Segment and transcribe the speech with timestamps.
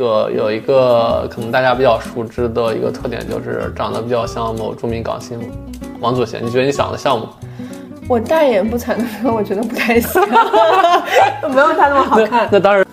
[0.00, 5.38] 个有一个可能大家比较熟知的一个特点，就是长得比较像某著名港星
[6.00, 6.44] 王祖贤。
[6.44, 7.26] 你觉得你长得像吗？
[8.08, 10.26] 我大言不惭的说， 我觉得不太像，
[11.54, 12.48] 没有他那么好看。
[12.50, 12.84] 那当然，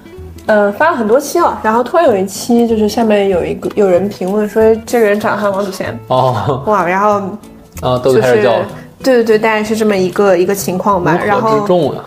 [0.45, 7.21] 呃，发了很多期了，然后突然有一期，就是下面有一个有人评论说这个人长得像王祖贤，哦，哇，然后
[7.81, 8.65] 啊，都就是开始叫了，
[9.01, 11.17] 对对对，大概是这么一个一个情况吧。
[11.25, 12.03] 然后之众啊。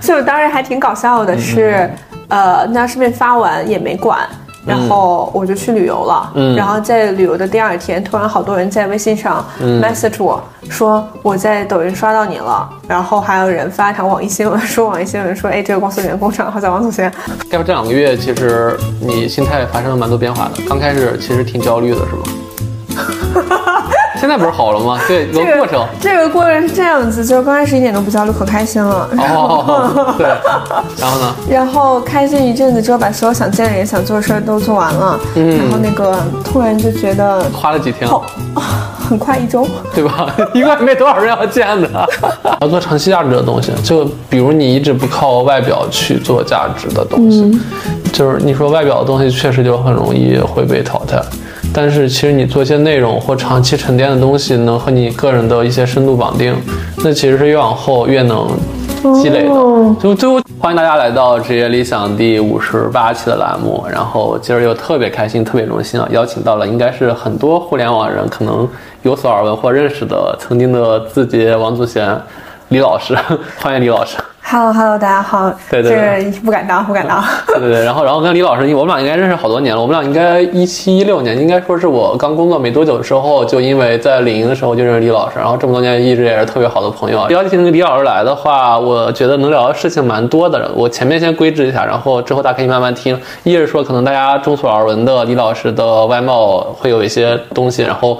[0.00, 1.88] 所以我当时还挺搞笑的是，
[2.28, 4.18] 呃，那视频发完也没管。
[4.66, 9.46] 然后我就去旅游了，嗯然后在旅游的第二天，突然好多人在微信上
[9.80, 17.08] message 我、说我在抖音刷到你了，然后还有人发一条网易新闻 说网易新闻说，哎，这个公司员工长得好像王祖贤，
[17.48, 20.60] 该不这两个月，其实你心态发生了蛮多变化的。
[20.68, 23.52] 刚开始其实挺焦虑的，是吗？
[24.18, 24.98] 现在不是好了吗？
[25.06, 25.86] 对，有这个过程。
[26.00, 29.08] 这个过程是这样子，就是刚开始一点都不焦虑，可开心了。
[29.18, 30.26] 哦， 对。
[30.98, 31.34] 然后呢？
[31.48, 38.24] 然后开心一阵子之后，把所有想见的人、想做的事儿都做完了，嗯然后那个突然就觉得花了几天，好、
[39.08, 40.34] 很快一周，对吧？
[40.54, 42.08] 一个也没多少人要见的。
[42.60, 47.60] 要做长期价值的东西，就比如你一直不靠外表去做价值的东西，
[48.12, 51.20] 就是你说外表的东西确实就很容易会被淘汰。
[51.78, 56.56] 但是其实你做一些内容或长期沉淀的东西，能和你个人的一些深度绑定，
[57.04, 58.48] 那其实是越往后越能
[59.22, 59.50] 积累的。
[60.00, 68.66] 就最后欢迎大家来到职业理想第五十八期的栏目，然后今儿又特别开心、特别荣幸啊，邀请到了应该是很多互联网人可能
[69.02, 72.18] 有所耳闻或认识的曾经的字节王祖贤
[72.70, 73.14] 李老师，
[73.60, 74.16] 欢迎李老师。
[74.48, 75.50] Hello Hello，大家好。
[75.68, 77.20] 对对对这个不敢当， 不敢当。
[77.48, 87.28] 对对对，然后然后跟李老师，我们俩应该认识好多年了，我们俩应该一七一六年，应该说是我刚工作没多久的时候，就因为在领英的时候就认识李老师，然后这么多年一直也是特别好的朋友。
[87.28, 90.70] 邀请李老师来的话，我觉得能聊的事情蛮多的。
[90.76, 93.20] 我前面先规制一下，然后之后大家可以慢慢听。
[93.42, 98.16] 一是说可能大家众所耳闻的李老师的外貌会有一些东西，然后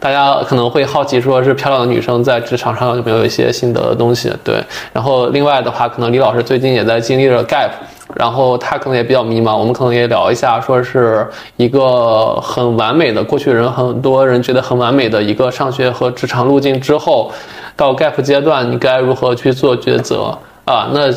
[0.00, 4.62] 大家可能会好奇说是漂亮的女生在职场上有没有一些心得的东西，对。
[4.92, 7.70] 然后另外的话，可能李老师最近也在经历着 gap。
[8.14, 17.30] 然后他可能也比较迷茫，我们可能也聊一下，说是一个很完美的过去人很多人觉得很完美的一个上学和职场路径之后，
[17.76, 20.88] 到 gap 阶段你该如何去做抉择啊？
[20.94, 21.12] 那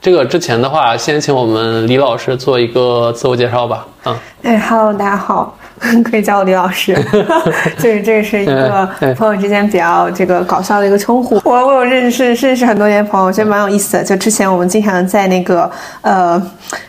[0.00, 3.84] 这个之前的话，先请我们李老师做一个自我介绍吧。
[4.04, 5.58] 嗯，哎，Hello，大家好，
[6.08, 6.94] 可以叫我李老师。
[7.78, 11.40] 就是这是一个嗯朋友之间比较这个搞笑的一个称呼。
[11.44, 14.04] 我我有认识认识很多年的朋友，我觉得蛮有意思的。
[14.04, 15.70] 就之前我们经常在那个
[16.02, 16.40] 呃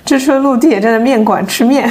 [0.06, 1.90] 知春路地铁站的面馆吃面，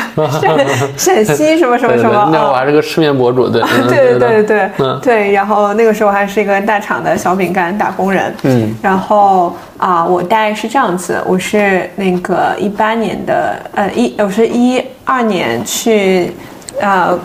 [0.97, 2.29] 陕陕西什么什么什么。
[2.33, 4.71] 那会儿啊还是个吃面博主，对，嗯对对对
[5.03, 16.33] 对，然后那个时候还是一个大厂的小饼干打工人，嗯，然后啊，我大概是这样子，我是那个一八年的，呃一我是一二年去
[16.81, 17.19] 呃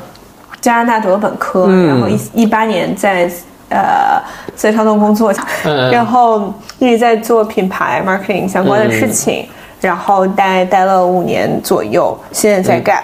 [0.61, 3.29] 加拿大读的本科，嗯然后一一八年在
[3.69, 4.21] 呃
[4.55, 5.33] 在超动工作，
[5.65, 9.47] 嗯然后一直在做品牌 marketing 相关的事情，
[9.79, 13.03] 然后待待了五年左右，现在在 Gap。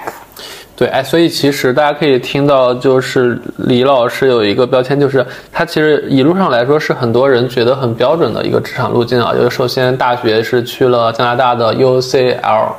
[0.75, 9.31] 对，哎，所以其实大家可以听到，就是李老师有一个标签，就是他其实一路上来说是很多人觉得很标准的一个职场路径啊。
[9.33, 12.69] 就是首先大学是去了加拿大的 UCL。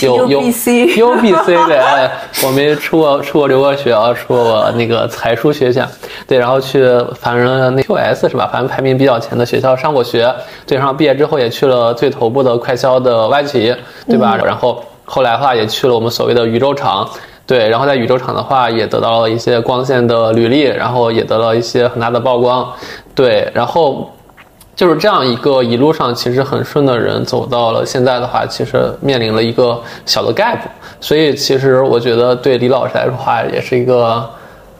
[0.00, 2.10] 有有 UBC UBC 对，哎，
[2.42, 5.86] 我没出过出过留过学啊，出过那个才疏学浅，
[6.26, 6.82] 对，然后去
[7.20, 8.48] 反正那 QS 是吧？
[8.50, 10.32] 反正排名比较前的学校上过学，
[10.66, 13.74] 对，然后毕业之后也去了最头部的快销的外企，
[14.08, 14.38] 对吧？
[14.42, 17.08] 然后后来的话也去了我们所谓的宇宙厂。
[17.46, 22.72] 对，然后在宇宙厂的话，也得到了一些光线的履历，然后也得到一些很大的曝光，
[23.14, 24.10] 对，然后
[24.76, 30.58] 就是这样一个一路上其实很顺的人，走到了现在的话，其实面临了一个小的 gap，
[31.00, 34.28] 所以其实我觉得对李老师来说的话，也是一个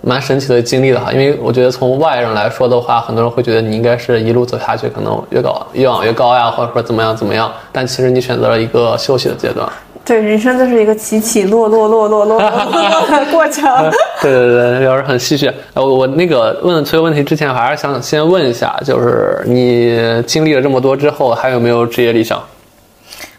[0.01, 9.69] 蛮神奇的经历的哈，因为我觉得从外人来说的话，很多人会觉得你应该是一路走下去，可能越搞越往越高呀，或者说怎么样怎么样，但其实你选择了一个休息的阶段。
[10.05, 13.91] 对，人生就是一个起起落落落落落的过程。
[14.21, 15.51] 对 对对，李老师很戏谑。
[15.73, 22.39] 呃，我我那个问所有问题之前，还是想先问一下，就是你经历了这么多之后，还有没有职业理想？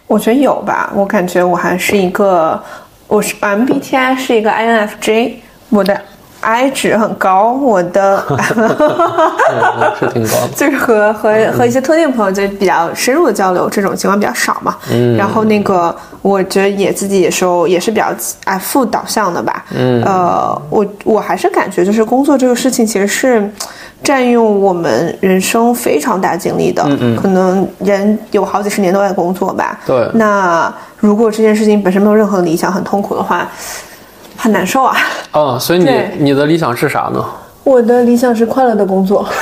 [0.07, 2.59] 我觉得有吧，我感觉我还是一个，
[3.07, 5.33] 我是 MBTI 是一个 INFJ，
[5.69, 5.99] 我的
[6.45, 8.37] I 值很高，我的嗯，
[9.99, 10.47] 是挺高的。
[10.55, 14.75] 就是和和和一些特定朋友就比较深入的交流，这种情况比较少嘛。
[14.91, 18.07] 嗯，然后那个我觉得也自己也是也是比较
[18.43, 19.65] 爱负导向的吧。
[19.75, 23.49] 嗯，呃，我我还是感觉就是工作这个事情其实是。
[24.03, 26.83] 占用我们人生非常大精力的，
[27.19, 29.79] 可能人有好几十年都在工作吧。
[29.83, 33.49] 对那如果这件事情本身没有任何理想，很痛苦的话，
[34.37, 34.95] 很难受啊。
[35.31, 37.23] 哦，所以你你的理想是啥呢？
[37.63, 39.25] 我的理想是快乐的工作。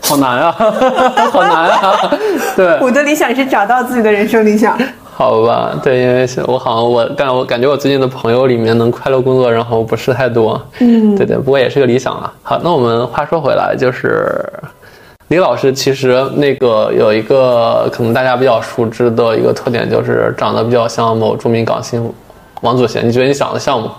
[0.00, 0.52] 好难啊，
[1.32, 2.10] 好难啊！
[2.54, 4.76] 对，我的理想是找到自己的人生理想。
[5.14, 10.60] 好吧，对，因为是我好像我感我感觉我最近的朋友里面能快乐工作，然后不是太多。
[10.80, 12.30] 嗯，对对，不过也是个理想啊。
[12.42, 14.36] 好，那我们话说回来，就是
[15.28, 22.12] 李老师其实那个有一个可能大家比较熟知的一个特点，就是长得比较像某著名港星
[22.60, 23.06] 王祖贤。
[23.06, 23.92] 你觉得你长得像吗？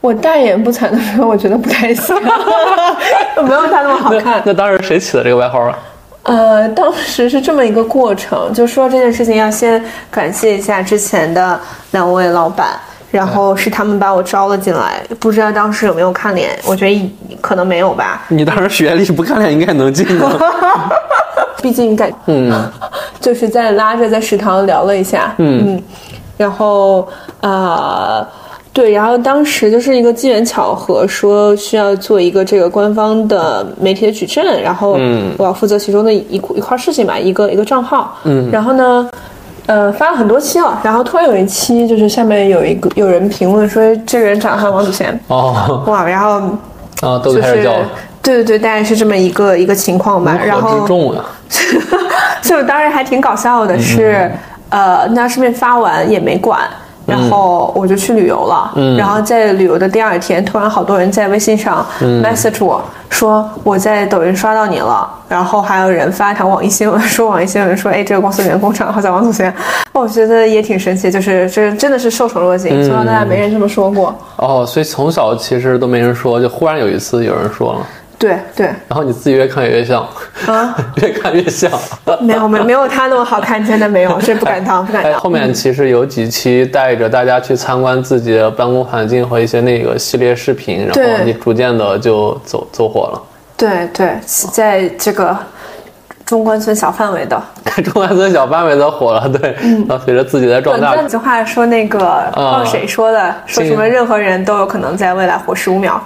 [0.00, 2.14] 我大言不惭的说，我觉得不太像，
[3.42, 4.42] 没有他那么好看。
[4.44, 5.78] 那当时谁起的这个外号啊？
[6.24, 11.58] 呃，当时是这么一个过程，就说这件事情要先感谢一下之前的
[11.90, 12.78] 两位老板，
[13.14, 20.40] 然后是他们把我招了进来，不知道当时有没有看脸，我觉得可能没有吧，你当时学历不看脸应该能进的。
[21.62, 22.52] 毕竟感，嗯，
[23.20, 25.80] 就是在拉着在食堂聊了一下，嗯
[26.36, 27.06] 然后
[27.40, 28.26] 呃。
[28.74, 34.98] 对，然后当时就是一个机缘巧合，说需要做一个这个官方的媒体的矩阵，然后
[35.38, 38.18] 我要负责其中的一一块事情吧，一个一个账号。
[38.24, 39.08] 嗯，然后呢，
[39.66, 46.40] 呃，发了很多期了，然后突然有一期就是下面有一个有人评论说这个人长得像王祖贤，哦，哇，然后
[47.00, 47.86] 啊，都就是开始叫了，
[48.22, 50.38] 对对对，大概是这么一个一个情况吧。
[50.44, 51.24] 然后之重啊。
[52.42, 54.30] 就当时还挺搞笑的是，
[54.68, 56.60] 呃，那视频发完也没管。
[57.06, 69.54] 然后我就去旅游了，然后在旅游的第二天，突然好多人在微信上 message 我说我在抖音刷到你了，然后还有人发一条网易新闻说网易新闻说，哎，这个公司员工账号叫王祖贤，
[69.92, 74.14] 我觉得也挺神奇，就是这真的是受宠若惊，从小到大没人这么说过。
[74.36, 77.80] 哦，所以从小其实都没人说，就忽然有一次有人说了，
[78.24, 80.00] 对对，然后你自己越看越越像，
[80.46, 81.70] 啊， 越看越像。
[82.22, 85.20] 没有没没有他那么好看，真的没有， 这不敢当不敢哎，当。
[85.20, 93.22] 后面其实有几期带着大家去参观自己的办公环境和一些那个系列视频，然后你逐渐的就走走火了。
[93.58, 95.36] 对对，在这个
[96.24, 97.38] 中关村小范围的。
[97.84, 99.54] 中关村小范围的火了，对，
[99.86, 101.98] 然后随着自己的壮大，短暂句话说那个，
[102.32, 106.02] 不知道谁说的，说什么任何人都有可能在未来活十五秒。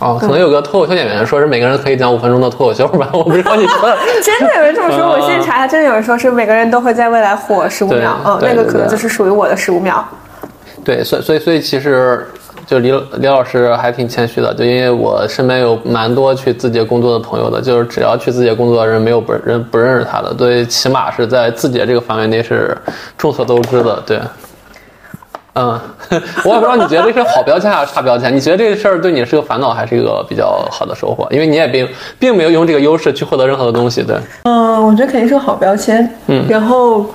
[0.00, 3.96] 哦，可能有个脱口秀演员说是每个人可以讲五分钟的脱口秀吧，我不知道你说的。
[4.24, 8.18] 真的有人这么说，啊我现在查一下，真的有人说是每个人都会在未来火十五秒。
[8.24, 10.02] 嗯，那个可能就是属于我的十五秒。
[10.82, 12.26] 对，所以所以所以其实
[12.66, 22.74] 就李李老师还挺谦虚的，就因为我身边有蛮多去字节工作的朋友的，就是只要去字节工作的人，没有不人不认识他的，对，起码是在字节这个范围内是
[23.18, 24.18] 众所周知的，对。
[25.60, 25.78] 嗯，
[26.44, 28.34] 我也不知道你觉得这是好标签还是差标签？
[28.34, 31.28] 你觉得这个事儿对你是个烦恼还是一个比较好的收获？
[31.30, 31.86] 因为你也并
[32.18, 34.16] 并没有用这个优势去获得任何的东西，对。
[34.44, 36.08] 嗯，我觉得肯定是个好标签。
[36.28, 37.06] 嗯，然后，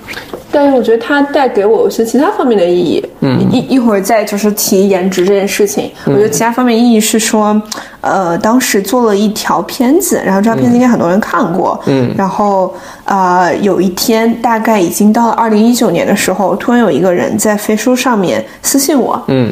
[0.56, 3.06] 但是我觉得它带给我一些其他方面的意义。
[3.20, 7.62] 嗯，一一会儿再就是提颜值这件事情，我觉得其他方面意义是说，
[8.00, 11.78] 呃，当时做了一条片子，然后这条片子应该很多人看过。
[11.88, 12.74] 嗯，然后
[13.04, 19.22] 呃，有一天大概已经到了二零一九年的时候，突然有一个人在飞书上面私信我。
[19.28, 19.52] 嗯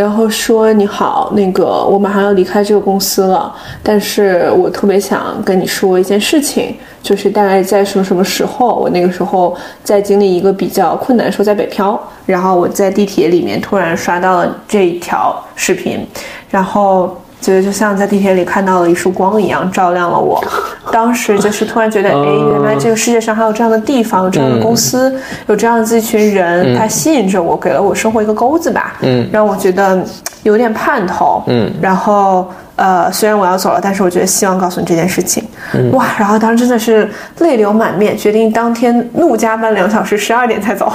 [0.00, 9.54] 然后说你好，那个我马上要离开这个公司了，但是我特别想跟你说一件事情，就是大概在什么什么时候，我那个时候
[9.84, 16.06] 在经历一个比较困难的时候，在北漂，然后我在地铁里面突然刷到了这一条视频，
[16.48, 17.14] 然后。
[17.40, 20.42] 觉得就像在地铁里看到了一束光一样，照亮了我。
[20.92, 25.14] 当时就是突然觉得， 哎，原来这个世界上还有这样的地方，有这样的公司，
[25.46, 28.94] 有这样的一群人，它吸引着我，给了我生活一个钩子吧。
[29.00, 30.02] 嗯，让我觉得
[30.42, 31.42] 有点盼头。
[31.46, 35.44] 嗯，然后呃，虽然我要走了，但是我觉得希望告诉你这件事情。
[35.92, 40.92] 哇，然后当时真的是泪流满面，决定当天怒加班两小时，十二点才走。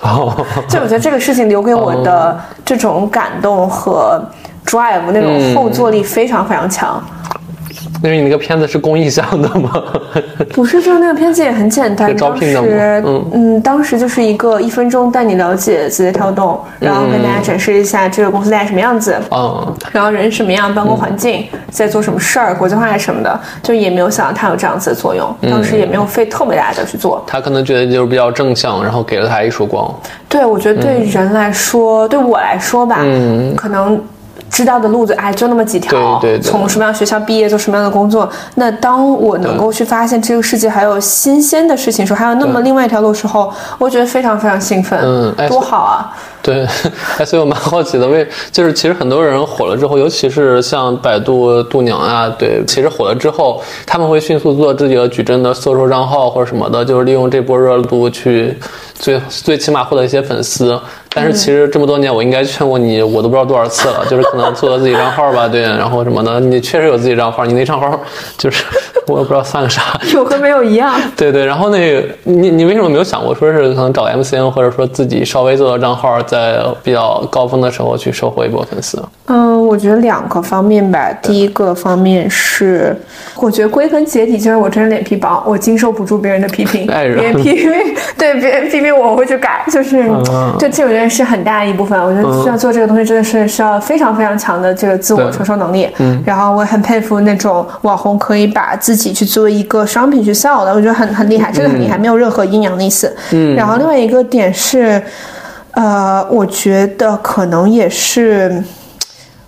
[0.00, 0.34] 哦，
[0.68, 4.20] 就我觉得这个事情留给我的这种感动和
[4.68, 7.02] drive 那种后坐力非常非常强。
[8.02, 9.82] 因为你那个片子是公益向的吗？
[10.54, 12.06] 不是，就是那个片子也很简单。
[12.08, 25.34] 是招聘的吗当时，嗯嗯，当时就是一个一分钟带你了解字节跳动，然后跟大家展示一下这个公司大概什么样子，嗯，然后人什么样，办公环境，在做什么事儿，国际化什么的，就也没有想到它有这样子的作用。
[25.50, 27.24] 当时也没有费特别大的去做。
[27.26, 29.92] 他可能觉得就是比较正向，然后给了他一束光。
[30.28, 34.00] 对，我觉得对人来说，对我来说吧，嗯可能
[34.50, 38.28] 知道的路子哎就那么几条，对对对从什么样的学校毕业做什么样的工作。
[38.54, 46.16] 那当我能够去发现这个世界还有新鲜的事情的时候，还有那么另外一条路的时候，我觉得非常非常兴奋，嗯哎多好啊！
[46.48, 46.66] 对，
[47.18, 58.56] 哎， 所以我蛮好奇的，为就是其实很多人火了之后，尤其是像百度度娘啊，对，其实火了之后，他们会迅速做自己的矩阵的搜索账号或者什么的，就是利用这波热度去
[58.94, 60.80] 最最起码获得一些粉丝。
[61.10, 68.00] 但是其实这么多年，我应该劝过你，我都不知道多少次了，就是可能做了自己账号吧，对，然后什么的，你确实有自己账号，你那账号
[68.38, 68.64] 就是
[69.08, 70.94] 我也不知道算个啥， 有和没有一样。
[71.16, 79.02] 对对，然后那个你你为什么没有想过说是可能找 MCN 或者说自己稍微做个账号，在比较高峰的时候去收获一波粉丝？
[79.26, 81.12] 嗯，我觉得两个方面吧。
[81.22, 82.96] 第一个方面是，
[83.36, 87.70] 我觉得归根结底就是我真人脸皮薄，我经受不住别人的批评， 别人批评，
[88.16, 90.08] 对别人批评我会去改，就是
[90.58, 91.98] 就这种人是很大一部分。
[92.02, 95.88] 我觉得需要做这个东西真的是需要非常非常强的这个自我承受能力。
[95.98, 103.14] 嗯，然后我很佩服那种网红可以把自己去做一个商品去 sell 的，我觉得很很厉害，真的很厉害，没有任何阴阳的意思。
[103.32, 105.02] 嗯，然后另外一个点是，
[105.72, 108.62] 呃，我觉得可能也是。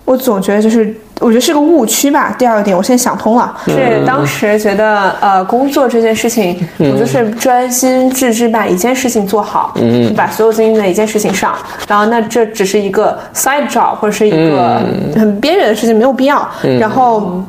[0.03, 2.35] 我总觉得就是，我觉得是个误区吧。
[2.37, 11.55] 第二个点，我现在想通了，是当时觉得，呃，工作这件事情，我就是专心致志把一件事情做好，嗯，把所有精力在一件事情上。
[11.87, 14.81] 然后，那这只是一个 side job 或者是一个
[15.15, 16.45] 很边缘的事情，没有必要。
[16.77, 17.41] 然后，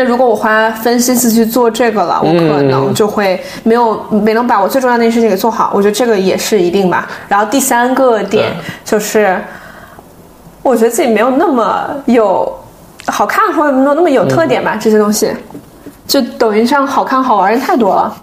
[0.00, 5.70] 那如果我花分心思去做这个了，我可能就会没有没能把我最重要的那件事情给做好。
[5.74, 7.06] 我觉得这个也是一定吧。
[7.28, 8.52] 然后第三个点
[8.84, 9.38] 就是。
[10.62, 12.54] 我觉得自己没有那么有
[13.06, 14.76] 好看，或者没有那么有特点吧。
[14.78, 15.32] 这些东西，
[16.06, 18.14] 就抖音上好看好玩的太多了。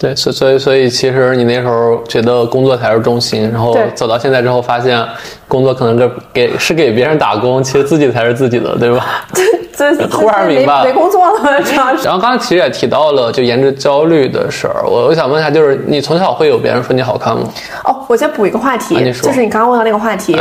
[0.00, 5.00] 对，所所以所以，其实你那时候觉得工作才是中心，然后走到现在之后，发现
[5.46, 9.24] 工作可能是给是给别人打工，其实自己才是自己的，对吧？
[9.74, 11.60] 这突然明白没工作了，
[12.04, 17.42] 然后刚才其实也提到了就颜值焦虑的事儿，我我想问一下，就是你从小会有别人说你好看吗？
[17.84, 20.36] 哦，我再补一个话题，就是你刚刚问到那个话题。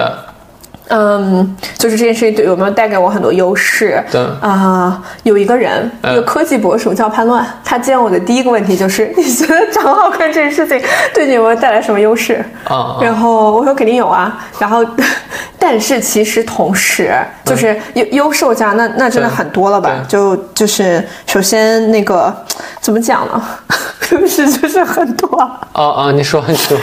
[0.93, 4.03] 嗯，就是这件事情对有没有带给我很多优势？
[4.12, 10.81] 对啊，有一个人，一个科技博主叫潘乱，他见我的第一个问题就是：你觉得长好看这件事情
[11.13, 12.43] 对你有没有带来什么优势？
[12.65, 14.86] 啊，然后我说肯定有啊，然后，
[15.57, 17.13] 但是其实同时
[17.45, 20.03] 就是优优势加那那真的很多了吧？
[20.10, 22.36] 就就是首先那个
[22.81, 23.41] 怎么讲呢？
[24.12, 25.39] 优势就是很多
[25.71, 26.77] 啊啊，你说你说。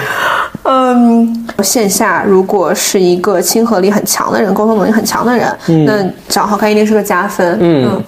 [0.65, 7.59] 嗯，线下如果是一个亲和力很强的人，沟通能力很强的人，那长好看一定是个加分。
[7.61, 8.03] 嗯，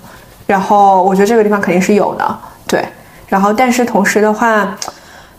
[0.47, 2.85] 然后我觉得这个地方肯定是有的，对。
[3.29, 4.77] 然后，但是同时的话，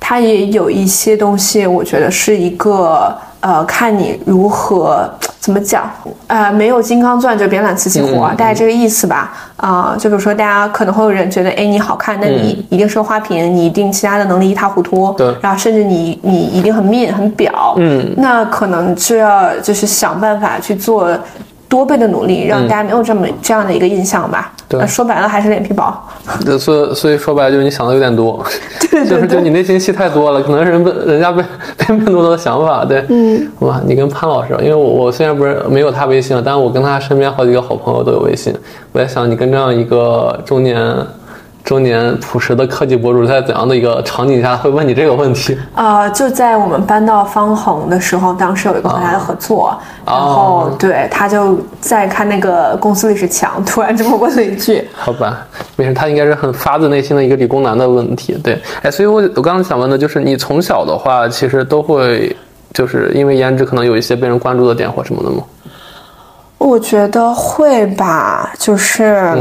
[0.01, 3.17] 它也有一些东西，我觉得是一个。
[3.41, 5.89] 呃，看你如何怎么讲，
[6.27, 9.34] 呃，没有金刚钻就别揽瓷器活，大概这个意思吧。
[9.58, 15.12] 啊，就比如说，大家可能会有人觉得，哎，你好看，那你一定是个花瓶，你一定其他的能力一塌糊涂。
[15.13, 15.36] 对。
[15.41, 17.74] 然后甚至你你一定很 mean 很表。
[17.77, 18.13] 嗯。
[18.15, 21.10] 那可能就要就是想办法去做。
[21.71, 24.51] 多倍的努力，让大家没有这么这样的一个印象吧。
[24.67, 25.93] 对，说白了还是脸皮薄。
[26.59, 28.43] 所以所以说白了就是你想的有点多。
[28.91, 31.41] 对就是就你内心戏太多了，可能人被人家被
[31.79, 32.83] 被那么多的想法。
[32.83, 38.53] 对，嗯，哇，你跟潘老师，因为我我虽然不是没有他微信了，但是我跟他身边好几个好朋友都有微信。
[38.91, 40.77] 我在想，你跟这样一个中年。
[41.63, 45.57] 中年朴实的科技博主在怎样的一个场景下会问你这个问题？
[45.73, 54.85] 啊，就在我们搬到方恒的时候，当时有一个和他的合作，然后对他就在看那个公司历史墙，突然这么问了一句。
[54.93, 55.45] 好吧，
[55.77, 58.33] 没事，他应该是很发自内心的一个理工男的问题。
[58.43, 62.35] 对，哎，所以我我刚刚想问的就是，你从小的话，其实都会
[62.73, 65.43] 就是因为颜值可能有一些被人关注的点或什么的吗？
[66.57, 69.37] 我觉得会吧，就是。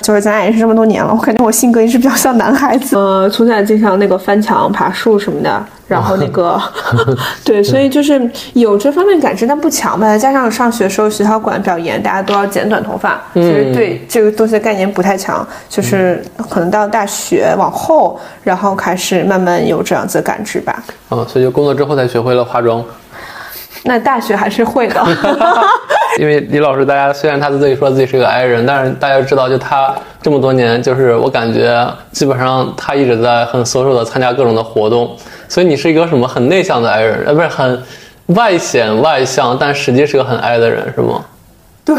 [0.00, 2.96] 就是咱俩认识这么多年了，我感觉我性格也是比较像男孩子。
[2.96, 6.60] 呃，从小经常那个翻墙、爬树什么的，然后那个，
[7.44, 10.16] 对，所以就是有这方面感知，但不强吧。
[10.18, 15.46] 加上上学时候学校管比较严，大家都要剪短头发，其实对这个东西的概念不太强。
[15.68, 20.82] 就是可能到大学往后，然后开始慢慢有这样子的感知吧。
[21.10, 22.84] 嗯，所以就工作之后才学会了化妆。
[23.84, 25.04] 那大学还是会的。
[26.18, 35.16] 因为李老师，大家虽然他自己说自己是个 I 人，但是大家知道，就他这么多年，就是我感觉基本上他一直在很 social 的参加各种的活动。
[35.48, 37.82] 所以你是一个什么很内向的 I 人，呃，不是很
[38.26, 41.24] 外显外向，但实际是个很 I 的人，是吗？
[41.84, 41.94] 对。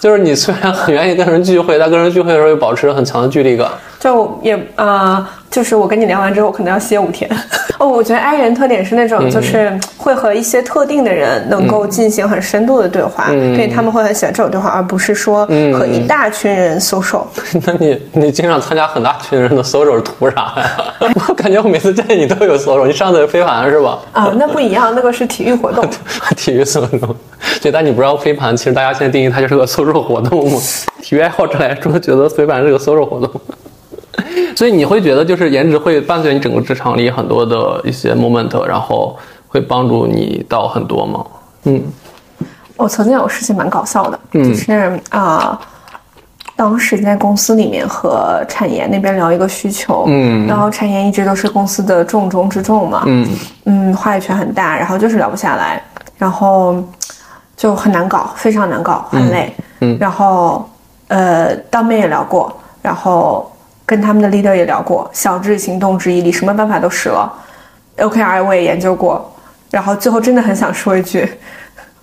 [0.02, 3.68] 就是你虽然很愿意跟人聚会，但跟人聚会的时候又保持着很强的距离感。
[3.98, 7.30] 就也呃，就是我跟你聊完之后，可能要歇五天。
[7.78, 17.24] 哦，我觉得 I 人特点是那种，就是会和一些特定的人能够进行很深度的对话，对他们会很喜欢这种对话，而不是说和一大群人 social。
[17.66, 20.94] 那你你经常参加很大群人的 social 图啥呀？
[21.28, 23.98] 我感觉我每次见你都有 social，你上次是飞盘是吧？
[24.12, 25.84] 啊，那不一样，那个是体育活动。
[26.36, 27.14] 体育 social，
[27.62, 30.58] 对，但你不知道飞盘，其实大家现在定义它就是个 social 活动嘛。
[31.00, 33.40] 体育爱好者来说，觉得飞盘是个 social 活动。
[34.54, 39.16] 所以你会觉得，就是颜值会伴随你整个职场里很多的一些 moment，然后
[39.48, 41.24] 会帮助你到很多吗？
[41.64, 41.82] 嗯，
[42.76, 45.58] 我曾经有事情蛮搞笑的，就是啊，
[46.56, 53.28] 当时在公司里面和产研那边聊一个需求，嗯，然后产研一直都是公司的重中之重嘛，嗯
[53.64, 55.82] 嗯，话语权很大，然后就是聊不下来，
[56.18, 56.82] 然后
[57.56, 59.64] 就很难搞，非常难搞，很累，嗯，
[59.98, 60.68] 然后
[61.08, 63.50] 呃，当面也聊过，然后。
[63.86, 67.28] 跟他们的 leader 也聊过，小智行动之以力，什么办法都试了
[67.96, 69.28] ，OKR 我也研究过，
[69.68, 71.28] 然后最后真的很想说一句。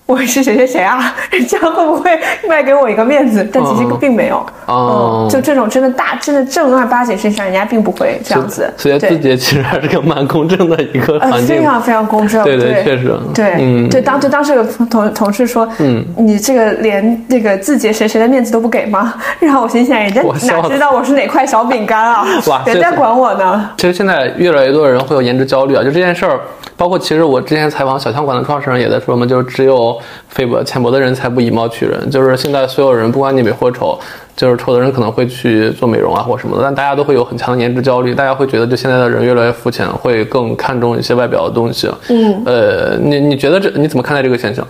[0.08, 1.14] 我是谁谁谁啊？
[1.30, 3.46] 人家会不会卖给我一个面子？
[3.52, 4.42] 但其实并没有。
[4.64, 8.72] 哦，就这种真的大真的正儿八经身上，人家并不会这样子。
[8.78, 11.58] 所以字节其实还是个蛮公正的一个环境。
[11.58, 12.42] 非常非常公正。
[12.42, 13.14] 对对，确实。
[13.34, 19.12] 对，嗯，对，当就当时有同同事说，嗯，你这个连那个字节谁谁的面子都不给吗？
[19.40, 22.26] 然后我心想，人家哪知道我是哪块小饼干啊？
[22.46, 23.70] 哇，人家管我呢。
[23.76, 26.40] 其实现在越来越多的人会有颜值焦虑啊，就这件事儿。
[26.78, 32.08] 包括其实我之前采访小枪馆的创始人也在说嘛，就是只有菲薄浅薄的人才不以貌取人。
[32.08, 33.98] 就是现在所有人不管你美或丑，
[34.36, 38.14] 就是丑的人可能会去做美容啊或什么的，但大家都会有很强的颜值焦虑。
[38.14, 41.90] 大家会觉得就现在的人越来越肤浅，会更看重一些外表的东西。
[42.10, 44.64] 嗯，呃，你你觉得这你怎么看待这个现象？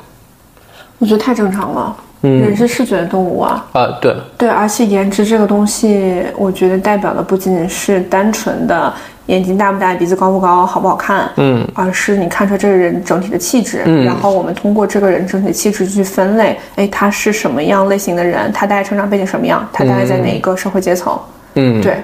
[0.98, 1.96] 我觉得太正常了。
[2.22, 3.66] 嗯，人是视觉动物啊。
[3.72, 8.90] 啊，对对，而且颜值这个东西，我觉得代表的不仅仅是单纯的。
[9.28, 11.30] 眼睛大不大，鼻子高不高，好不好看？
[11.37, 18.50] 嗯，而是你看出这个人整体的气质，嗯，然后我们通过这个人整体的气质去分类，哎，他是什么样类型的人？
[18.52, 19.66] 他大概成长背景什么样？
[19.70, 21.18] 他大概在哪一个社会阶层？
[21.54, 22.02] 嗯，对，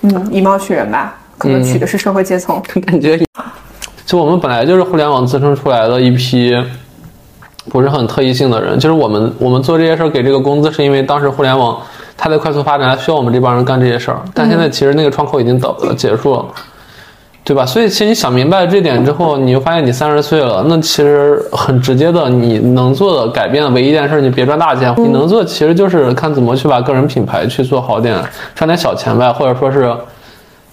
[0.00, 2.60] 嗯，以貌取人吧，可能取的是社会阶层。
[2.86, 3.20] 感觉，
[4.06, 6.54] 就我们本来就是互联网滋生出来的一批
[7.70, 11.78] 不是很特异性的人，就是我们我们做这些事儿给这个工资，是因为当时互联网。
[12.22, 14.16] 它在快速发展，还需要我们这帮人干这些事儿。
[14.32, 16.46] 但现在其实那个窗口已经走了，结束了，
[17.42, 17.66] 对吧？
[17.66, 28.16] 所以其实你想明白这点之后，你就发现你三十岁了，那其实很直接的，你能做的改变的唯一一件事，你别赚大钱，你能做其实就是看怎么去把个人品牌去做好点，
[28.54, 29.92] 赚点小钱呗，或者说是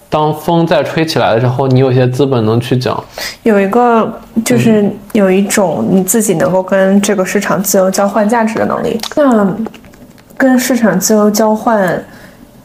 [0.08, 3.02] 当风再吹起来的时候，你有些资本能去讲。
[3.42, 4.08] 有一个
[4.44, 8.96] 就是有一种你自己能够跟这个市场自由交换价值的能力。
[9.16, 9.52] 那。
[10.40, 12.02] 跟市场自由交换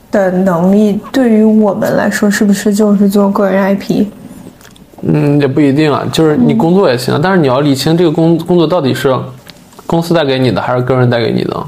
[0.09, 4.05] 的能力，对于我们来说，是不是就是做个人 IP？
[5.01, 9.13] 嗯，也不一定啊，就是你工作也行，但是你要理清这个工工作到底是
[9.85, 11.63] 公司带给你的，还是个人带给你的。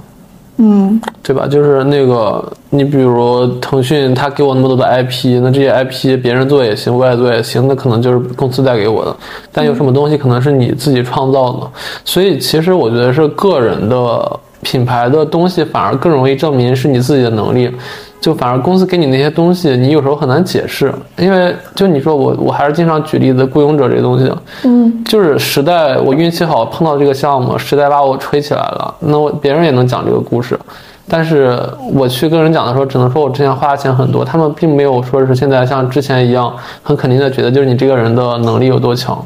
[0.59, 1.45] 嗯，对吧？
[1.45, 9.13] 就是那个，你比如腾讯，他给我那么多的 IP，那这些 IP 别人做也行，我也做也行，那可能就是公司带给我的。
[9.51, 11.69] 但有什么东西可能是你自己创造的，
[12.05, 14.39] 所以其实我觉得是个人的。
[14.69, 17.71] 品牌的东西反而更容易证明是你自己的能力，
[18.19, 24.29] 就反而公司给你那些东西，你有时候很难解释，因为就你说我我还是经常举例子，雇佣者这东西，
[24.65, 30.59] 嗯，就是时代我运气好碰到这个项目，时代把我吹起来了，那我别人也能讲这个故事，
[31.07, 31.57] 但是
[31.93, 36.53] 我去跟人讲的时候，只能说我之前花的钱很多，他们并没有说是现在像之前一样
[36.83, 39.17] 很肯定的觉得就是你这个人的能力有多强。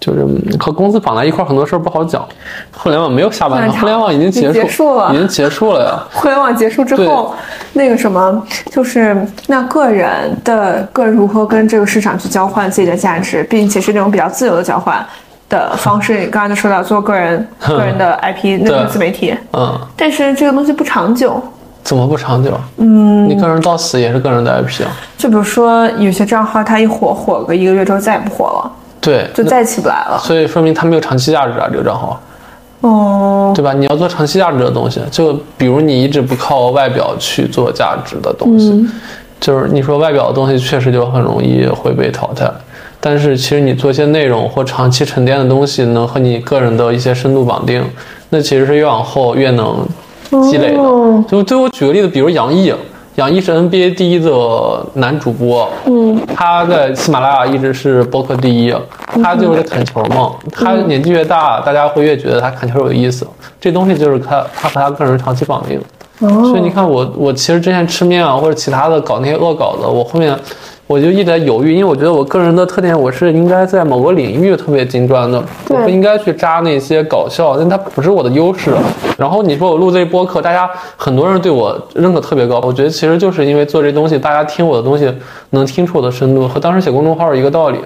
[0.00, 0.24] 就是
[0.58, 2.26] 和公司绑在一块儿，很多事儿不好讲。
[2.76, 6.06] 互联网没有下半场，互联网已经结束了，已经结束了呀。
[6.14, 7.34] 互联网结束之后，
[7.72, 9.16] 那个什么，就是
[9.48, 15.04] 那个人的个人如何跟这个市场去交换自己的价值，并且是那种比较自由的交换
[15.48, 16.20] 的方式。
[16.20, 21.42] 你刚刚就说到做个人 个人的 IP，那个自媒体，嗯，但是这个东西不长久。
[21.82, 22.52] 怎么不长久？
[22.76, 24.92] 嗯，你个人到死也是个人的 IP 啊。
[25.16, 28.72] 就比如说有些账号，它一火火个一个月之后再也不火了。
[29.00, 30.18] 对，就再起不来了。
[30.22, 32.20] 所以说明它没有长期价值啊，这个账号。
[32.80, 33.72] 哦，对吧？
[33.72, 38.86] 你要做长期价值的东西，就比如你一直不靠外表去做价值的东西，
[39.40, 42.48] 就是你说外表的东西确实就很容易会被淘汰。
[43.00, 47.84] 但是其实你做一些内容或长期沉淀的东西，能和你个人的一些深度绑定，
[48.30, 49.84] 那其实是越往后越能
[50.48, 50.82] 积累的。
[51.28, 52.72] 就对我举个例子，比如杨毅。
[53.18, 54.30] 杨毅是 NBA 第一的
[54.94, 58.72] 男主播，嗯，他在喜马拉雅一直是播客第一，
[59.20, 60.34] 他就是砍球嘛。
[60.52, 63.26] 他年纪越大，大家会越觉得他砍球有意思。
[63.60, 65.80] 这东西就是他他和他个人长期绑定。
[66.20, 70.32] 所以你看我我其实之前吃面啊或者其他的搞那些恶搞的，我后面。
[70.88, 78.72] 我就一直在犹豫，因为我觉得我个人的特点，我是应该在某个领域特别精专的，我不应该去扎那些搞笑，但它不是我的优势。
[79.18, 85.12] 然后你说我录这播客，大家很多人对我认可特别高，我觉得其实就是因为做这东西，大家听我的东西
[85.50, 87.78] 能听出我的深度，和当时写公众号是一个道理。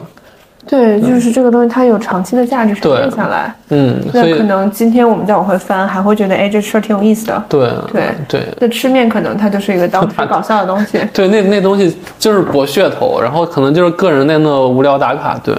[0.66, 3.54] 对，就是这个东西，它有长期的价值沉淀下来。
[3.70, 7.44] 嗯，那可能今天我们再往回翻，还会觉得，哎，这事儿挺有意思的。
[7.48, 8.48] 对，对，对。
[8.60, 10.98] 那吃面可能它就是一个当时搞笑的东西。
[11.12, 15.38] 对，那那东西就是博噱头，然后可能就是个人在那无聊打卡。
[15.42, 15.54] 对。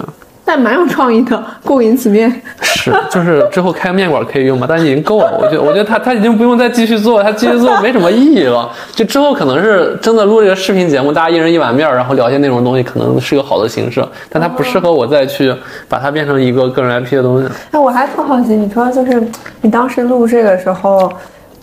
[0.46, 2.30] 但蛮有创意的，过银此面
[2.62, 4.66] 是，就是之后开面馆可以用嘛？
[4.70, 8.70] 但已经够了，我觉得，我觉得他他已经不用再继续做，他继续做没什么意义了。
[8.94, 14.06] 就之后可能是真的录这个视频节目，大家一人一碗面，然后聊些那种东西，可能是个好的形式。
[14.30, 15.56] 但它不适合我再去
[15.88, 17.48] 把它变成一个个人 IP 的东西。
[17.72, 19.24] 哎，我还特好奇，你说就是
[19.62, 21.10] 你当时录这个时候，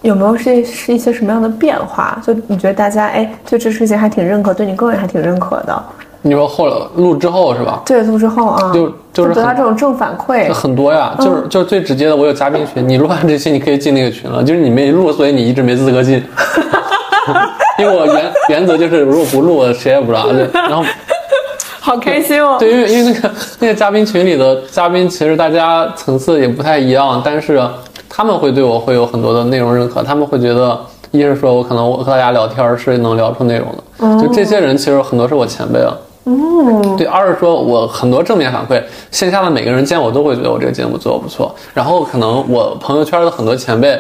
[0.01, 2.19] 有没有是是一些什么样的变化？
[2.27, 5.85] 就你觉得大家哎对这事情还挺认可，对你个人还挺认可的？
[6.23, 7.81] 你说后来录之后是吧？
[7.87, 11.15] 对，录之后啊，就就是得到这种正反馈很多呀。
[11.19, 14.43] 就是就是最直接的，我有嘉宾群，你录完这期你可以进那个群了。
[14.45, 16.23] 就是你没录，所以你一直没资格进。
[17.79, 20.27] 因为我原原则就是，如果不录，谁也不知道。
[20.53, 20.85] 然后，
[21.81, 22.57] 好开心哦。
[22.59, 23.31] 对，因为因为那个
[23.61, 27.63] 那个嘉宾群里的嘉宾，其实大家层次也不太一样，但是
[28.09, 30.03] 他们会对我会有很多的内容认可。
[30.03, 30.79] 他们会觉得，
[31.11, 34.23] 一是说我可能我和大家聊天是能聊出内容的。
[34.23, 35.97] 就这些人，其实很多是我前辈了。
[36.33, 43.99] 嗯，对，二是说我很多正面反馈，线下的每个人见我都会觉得我这个节目做的不错，然后可能我朋友圈的很多前辈，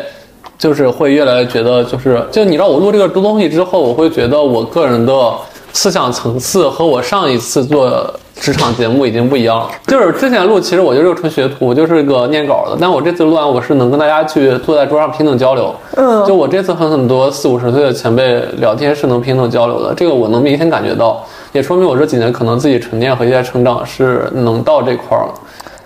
[0.56, 5.32] 就是会越来越觉得，就是就你知道我录这个东西之后，我会觉得我个人的
[5.72, 9.70] 思想层次和我上一次做职场节目已经不一样了。
[9.88, 15.74] 就是之前录，其实我就是个纯学徒，我就是个念稿的，但我这次录完，我是能跟大家去坐在桌上平等交流。
[15.96, 21.24] 嗯，就我这次和很多四五十岁的前辈聊天是能平等交流的，这个我能明显感觉到。
[21.52, 25.34] 也说明我这几年可能自己沉淀和一些成长是能到这块儿了，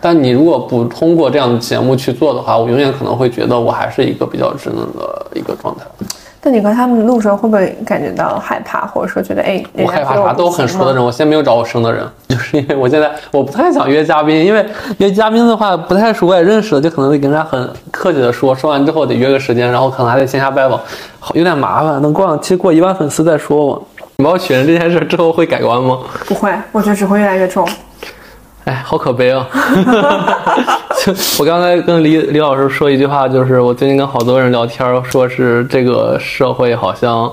[0.01, 5.85] 但你如果不通过这样的节目去做的话，我永远可能会觉得我还是一个比较稚嫩的一个状态。
[6.47, 10.35] 但你和他们录时候会不会感觉到害怕，或者说觉得哎，我害怕啥？
[10.35, 14.63] 都很熟的人，我现在没有找我生的人，就是因为我现在我不太想约嘉宾，因为
[14.99, 20.79] 约嘉宾的话不太熟，我也认识了，就可能得跟人家很客气的说，说完之后得约个时间，然后可能还得线下拜访，
[21.19, 22.03] 好有点麻烦。
[22.03, 23.81] 等过两期过一万粉丝再说嘛。
[24.17, 25.99] 你把我取人这件事之后会改观吗？
[26.27, 27.69] 不会，我觉得只会越来越重。
[28.65, 29.47] 哎，好可悲啊！
[31.39, 37.31] 我刚才跟李李老师说一句话，就是我最近跟好多人聊天，说是这个社会好像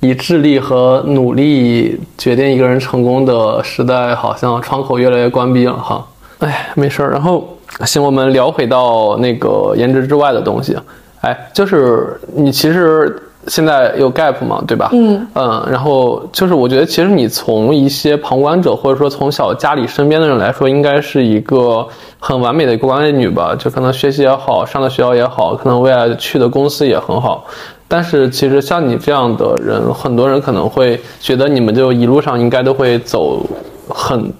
[0.00, 6.04] 以智力和努力决定一个人成功的时代，好像窗口越来越关闭了哈。
[6.40, 7.12] 哎，没事儿。
[7.12, 10.76] 然后行，我们聊回到那个颜值之外的东西。
[11.20, 13.16] 哎，就是你其实。
[13.46, 14.88] 现在有 gap 嘛，对吧？
[14.92, 21.86] 嗯嗯，然后就是我觉得，其实你从一些旁观者，或者说从小家里身边的人来说，应该是一个
[22.18, 23.54] 很完美的过关女吧？
[23.54, 27.44] 就可能学习也好，上的学校也好，可能未来去的公司也很好。
[27.86, 33.44] 但是其实像你这样的人，很多人可能会觉得你们就一路上应该都会走
[33.88, 34.32] 很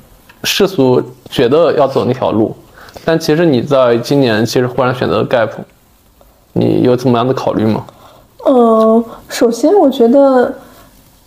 [0.42, 2.56] 世俗觉得要走那条路，
[3.04, 5.50] 但其实你在今年其实忽然选择 gap，
[6.54, 7.84] 你有怎么样的考虑吗？
[8.46, 10.54] 嗯，首先我觉得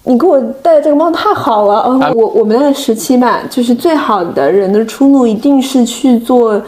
[0.04, 1.84] 你给我戴的这个帽太好了。
[1.88, 6.62] 嗯，我我们那个时期吧，就是最好的人的出路一定是去做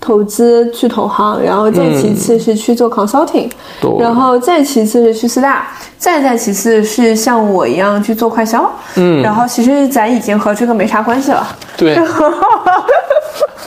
[0.00, 3.50] 投资、去投行，然后再其次是去做 consulting，
[3.98, 8.70] 然后再其次是去四大，再再其次是像我一样去做快销。
[8.96, 11.46] 嗯，然后其实咱已经和这个没啥关系了。
[11.76, 11.96] 对。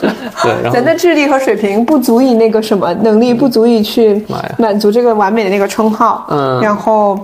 [0.00, 4.24] 对，咱的智力和水平不足以那个什么，能力不足以去
[4.56, 6.26] 满足这个完美的那个称号。
[6.30, 7.18] 嗯，然后，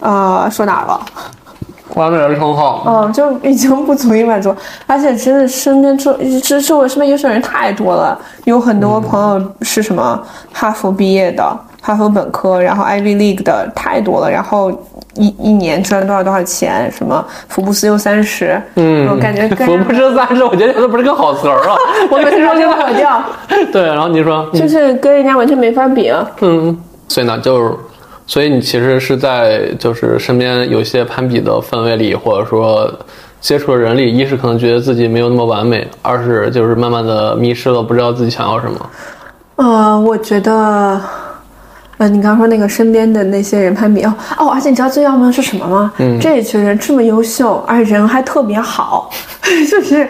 [0.00, 1.00] 呃，说哪了？
[1.94, 2.82] 完美的称号。
[2.86, 4.54] 嗯，就已经不足以满足，
[4.86, 10.20] 而且真的身边周，这周围身边优秀人太多了，有很多朋友是什么
[10.52, 11.56] 哈佛毕业的。
[11.80, 14.72] 哈佛本科，然后 Ivy League 的太多了，然后
[15.18, 21.76] 一一年赚多少多少钱，什么福布斯又三十，嗯，我感觉福布斯三十，我觉得都不是个好词儿啊，
[22.10, 23.22] 我听说就跑调。
[23.72, 26.28] 对，然后你说，就是跟人家完全没法比啊。
[26.40, 26.76] 嗯，
[27.08, 27.74] 所以呢，就是，
[28.26, 32.90] 所以你其实是在就是身边有些攀比的氛围里，或者说
[33.40, 38.90] 接触的人里，一是可能觉得自己没有那么完美，二是就是慢慢的迷失了，不知道自己想要什么。
[39.56, 41.00] 呃，我觉得。
[41.98, 45.92] 呃，你刚刚说那个身边的那些人攀比哦哦，而且你知道最要命的是什么吗？
[45.98, 49.10] 嗯，这一群人这么优秀，而且人还特别好，
[49.70, 50.08] 就是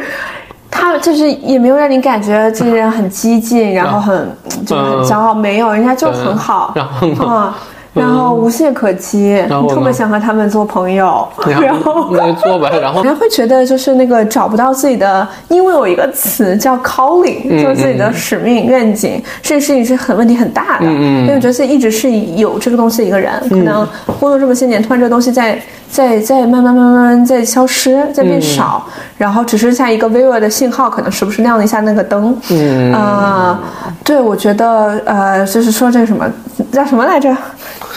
[0.71, 7.25] 他就是也没有让你感觉这些人很激进，然后很就是很骄傲，没有，人家就很好，然后呢？
[7.25, 7.59] 啊。
[7.97, 11.27] 然后无懈可击，你特别想和他们做朋友，
[11.61, 12.71] 然后 那就做吧。
[12.81, 13.03] 然后。
[13.03, 20.85] 人会觉得就是那个找不到自己的，因为有一个词叫 calling，就是自己的使命愿景，这件事情是很问题很大的。
[20.87, 23.87] 因为我觉得自己一直是有这个东西的一个人，可能
[24.21, 25.59] 工作这么些年，突然这个东西在
[25.91, 32.37] 在在慢慢慢慢慢在消失，在变少，然后只剩下一个微弱的信号，可能时不时亮了一下那个灯。
[32.51, 33.59] 嗯啊，
[34.05, 36.29] 对，我觉得呃，就是说这个什么
[36.71, 37.35] 叫什么来着？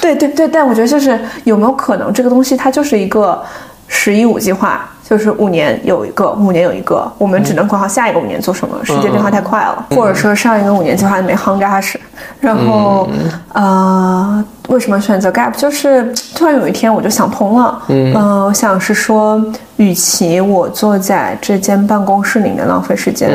[0.01, 3.41] 对对对，但我觉得就是有没有可能这个东西它就是一个
[3.87, 8.77] “十一五”计划，就是五年有一个，五年有一个，我们只能管好下一个五年做什么。
[8.85, 11.99] 世界变化太快了，或者说上一个五年计划没夯扎实。
[12.39, 13.09] 然后，
[13.53, 15.51] 呃，为什么选择 gap？
[15.55, 17.81] 就是突然有一天我就想通了。
[17.89, 18.13] 嗯，
[18.45, 19.43] 我想是说，
[19.77, 23.29] 与其我坐在这间办公室里面浪费时间，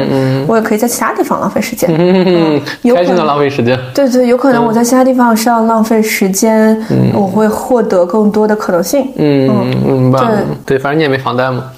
[0.47, 1.91] 我也可以在其他地方浪费时间。
[1.93, 2.61] 嗯，
[2.95, 3.79] 开心的浪费时间。
[3.95, 6.81] 对对，有可能我在其他地方是要浪费时间，
[7.13, 9.13] 我会获得更多的可能性。
[9.17, 10.21] 嗯嗯，对
[10.65, 11.65] 对，反正你也没房贷嘛。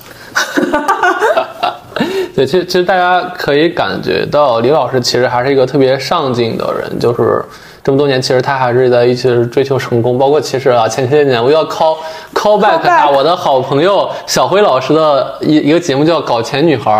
[2.34, 7.42] 对，其实其实大家可以感觉到李老师其实还是一个特别上进的人，就是
[7.87, 10.18] 这么多年，其实他还是在一直追求成功。
[10.18, 11.96] 包括其实啊，前些年我要 call
[12.35, 16.90] call back 下我的好朋友小辉老师的一一个节目叫《搞钱女孩》，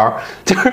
[0.49, 0.73] 就是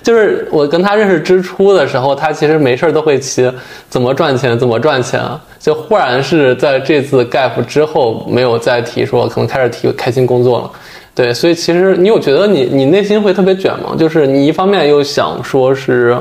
[0.00, 3.52] 就是我跟他认识之初的时候，他其实没事都会骑
[3.88, 5.20] 怎么赚钱，怎么赚钱，
[5.58, 10.70] 就忽然是在这次 gap 之后没有再提说，可能开始提开心工作了。
[11.16, 13.96] 对，所以其实你有觉得你你内心会特别卷吗？
[13.98, 16.16] 就是你一方面又想说是，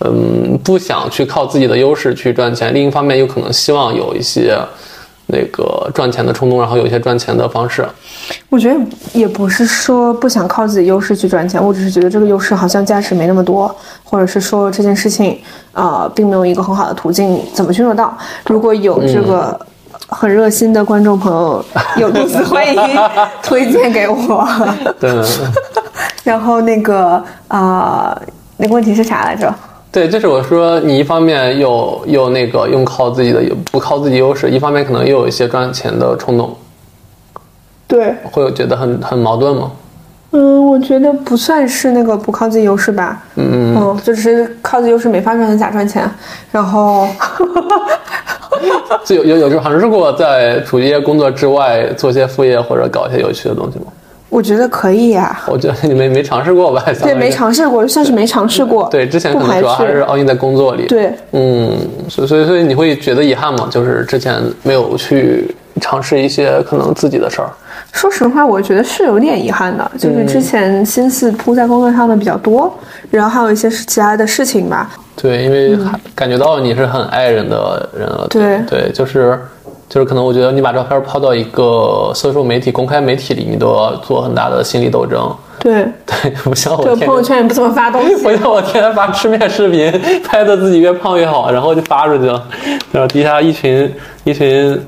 [0.00, 4.58] 嗯，不想去靠自己的优势去赚钱，另一方面又可能希望有一些
[5.26, 7.86] 那个赚钱的冲动，然后有一些赚钱的方式。
[8.48, 8.78] 我觉得
[9.12, 15.38] 也不是说不想靠自己优势去赚钱，我只是觉得这个优势好像价值没那么多，或者是说这件事情
[15.72, 18.16] 啊，并没有一个很好的途径，怎么去做到？
[18.46, 19.58] 如果有这个。
[20.08, 21.64] 很热心的观众朋友，
[21.98, 22.80] 有欢迎
[23.42, 24.46] 推荐给我。
[25.00, 25.10] 对。
[26.22, 28.16] 然后那个啊，
[28.58, 29.52] 那个问题是啥来着？
[29.96, 36.54] 对，就是我说你一方面又又那个用靠自己的不靠自己优势，一方面可能又有一些赚钱的冲动。
[37.88, 38.14] 对。
[38.30, 39.72] 会有觉得很很矛盾吗？
[40.32, 43.22] 嗯，我觉得不算是那个不靠自己优势吧。
[43.36, 43.74] 嗯嗯。
[43.74, 46.06] 嗯，就只是靠自己优势没法赚钱假赚钱，
[46.52, 47.08] 然后。
[49.08, 53.86] 有有有就尝试过在主业工作之外做些副业或者搞一些有趣的东西吗？
[54.36, 55.40] 我觉得可以呀。
[55.46, 56.84] 我觉得你没没尝试过吧？
[57.02, 58.86] 对，没尝试过，算是没尝试过。
[58.90, 60.86] 对，之前可能主要还是奥运在工作里。
[60.86, 61.74] 对，嗯，
[62.10, 63.66] 所以所以所以你会觉得遗憾吗？
[63.70, 67.48] 就是之前没有去尝试一些可能自己的事儿。
[67.92, 72.70] 说实话，我觉得是有点遗憾的，就是之前心思扑在工作上的比较多，
[73.10, 74.90] 然后还有一些其他的事情吧。
[75.16, 75.78] 对，因为
[76.14, 78.26] 感觉到你是很爱人的人了。
[78.28, 79.40] 对对，就是
[79.88, 85.34] 就是可能我觉得你把照片抛到一个社交媒体、公开媒体里，你都要做很大的心理斗争。
[85.58, 86.84] 对 对，不像我。
[86.84, 88.14] 对，朋友圈也不怎么发东西。
[88.22, 89.90] 不像我天天发吃面视频，
[90.22, 92.42] 拍的自己越胖越好，然后就发出去了，
[92.92, 93.92] 然后底下一群
[94.24, 94.78] 一群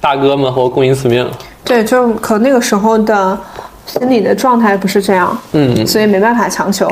[0.00, 1.28] 大哥们和我共饮此命。
[1.64, 3.38] 对，就可能那个时候的
[3.86, 6.90] 心理的状态不是这样，嗯，所以没办法强求。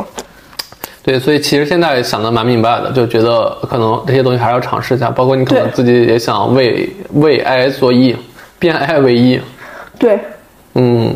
[1.08, 8.14] 对，所以其实现在想的蛮明白的，就觉得可能这些东西还是要尝试一下，包括你可能自己也想为为爱做义，
[8.58, 9.40] 变爱为义。
[9.98, 10.20] 对，
[10.74, 11.14] 嗯，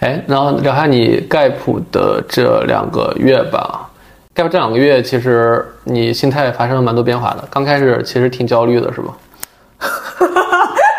[0.00, 3.88] 哎，然后聊下你盖普的这两个月吧。
[4.34, 7.42] 盖普这两个月，其实你心态发生了蛮多变化的。
[7.48, 9.16] 刚开始其实挺焦虑的，是吧？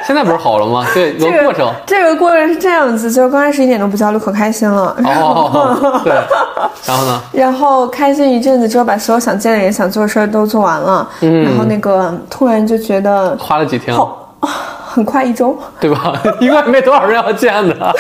[0.05, 0.85] 现在不是好了吗？
[0.93, 1.71] 对，有过程。
[1.85, 4.95] 这个过程是这样子，就刚开始一点都不焦虑，可开心了。
[5.05, 6.13] 哦， 对。
[6.85, 7.21] 然后呢？
[7.31, 11.07] 然后开心一阵子之后，把所有想见的人、想做的事儿都做完了。
[11.21, 11.43] 嗯。
[11.43, 13.95] 然后那个突然就觉得花了几天？
[14.85, 16.13] 很快一周，对吧？
[16.39, 17.95] 因为没多少人要见的。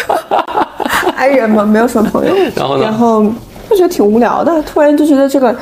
[1.15, 2.35] 爱人嘛，没有什么朋友。
[2.55, 2.83] 然后呢？
[2.83, 3.23] 然后
[3.69, 5.55] 就觉得挺无聊的，突然就觉得这个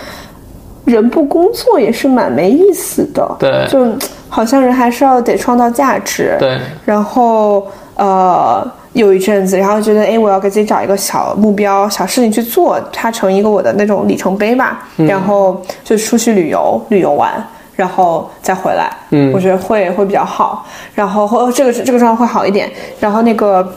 [0.92, 3.36] 人不工作也是蛮没意思的。
[3.40, 3.68] 对。
[3.70, 3.88] 就。
[4.34, 6.58] 好像人还是要得创造价值，对。
[6.86, 14.88] 然后呃，有一阵子，然后觉得哎，我要给自己找一个小目标、小事情去做，它成一个我的那种里程碑吧。
[14.96, 17.30] 然后就出去旅游，旅游完，
[17.76, 18.90] 然后再回来。
[19.10, 20.66] 嗯，我觉得会会比较好。
[20.96, 22.72] 然后这个这个状态会好一点。
[23.02, 23.70] 然后那个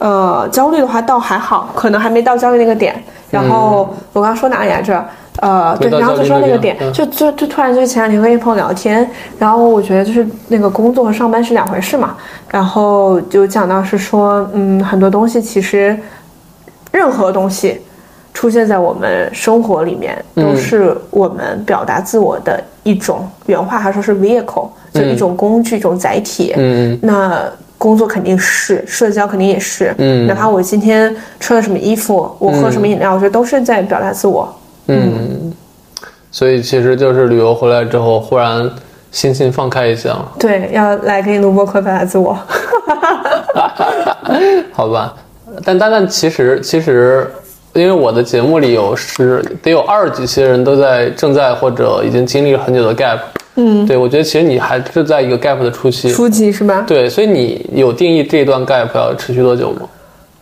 [0.00, 3.00] 呃，焦虑的话倒还好，可能还没到焦虑那个点。
[3.30, 5.06] 然后我刚刚说哪里来着？
[5.38, 12.16] 呃，对，然后就说那个点，嗯就就就突然就前两天跟一朋友聊天，然后我觉得就是那个工作和上班是两回事嘛，
[12.50, 15.96] 然后就讲到是说，嗯，很多东西其实
[16.92, 17.80] 任何东西
[18.34, 26.52] 出现在我们生活里面，都嗯是我们表达自我的一种原话还说是 vehicle，就一种工具、一种载体。
[26.56, 27.42] 嗯那
[27.78, 29.94] 工作肯定是，社交肯定也是。
[29.96, 34.52] 嗯哪怕我今天穿了什么衣服，我喝什么饮料，我觉得都是在表达自我。
[34.86, 35.52] 嗯，
[36.30, 38.68] 所以其实就是旅游回来之后，忽然
[39.10, 42.36] 心情放开一些了，对，要来给你录播课表达自我。
[44.72, 45.14] 好吧？
[45.64, 47.28] 但但但其实其实，
[47.74, 53.18] 因为我的节目里有十得有二十几些人都在正在或者已经经历了很久的 gap，
[53.56, 56.84] 嗯，对我觉得其实你还是在一个 gap 的初期，初级是吧？
[56.86, 59.82] 对，所以你有定义这一段 gap 要持续多久吗？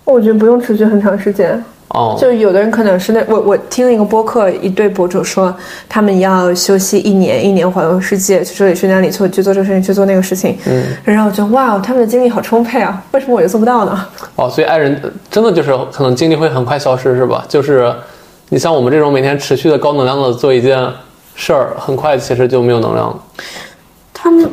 [0.05, 1.63] 我觉得不用持续很长时间。
[1.89, 5.55] 哦，就有的人可能是那我我听了一个播客，一对博主说
[5.89, 10.57] 他们要休息一年，一年环游世界，去这里去那里做去做这个事情，去做那个事情。
[10.67, 14.07] 嗯，然后我觉得哇，他们的精力好充沛啊，为什么我就做不到呢？
[14.37, 17.45] 哦，所以爱人真的就是可能精力会很快消失，是吧？
[17.49, 17.91] 就是
[18.51, 20.79] 你像我们这种每天持续的高能量的做一件
[21.35, 23.17] 事儿，很快其实就没有能量了。
[24.13, 24.51] 他们，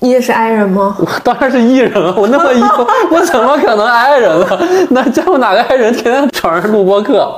[0.00, 0.96] 你也是 I 人吗？
[0.98, 2.62] 我 当然是艺人了，我那么 E，，
[3.12, 4.60] 我怎么可能爱人了？
[4.90, 7.30] 那见过哪个爱人天天找人录播课？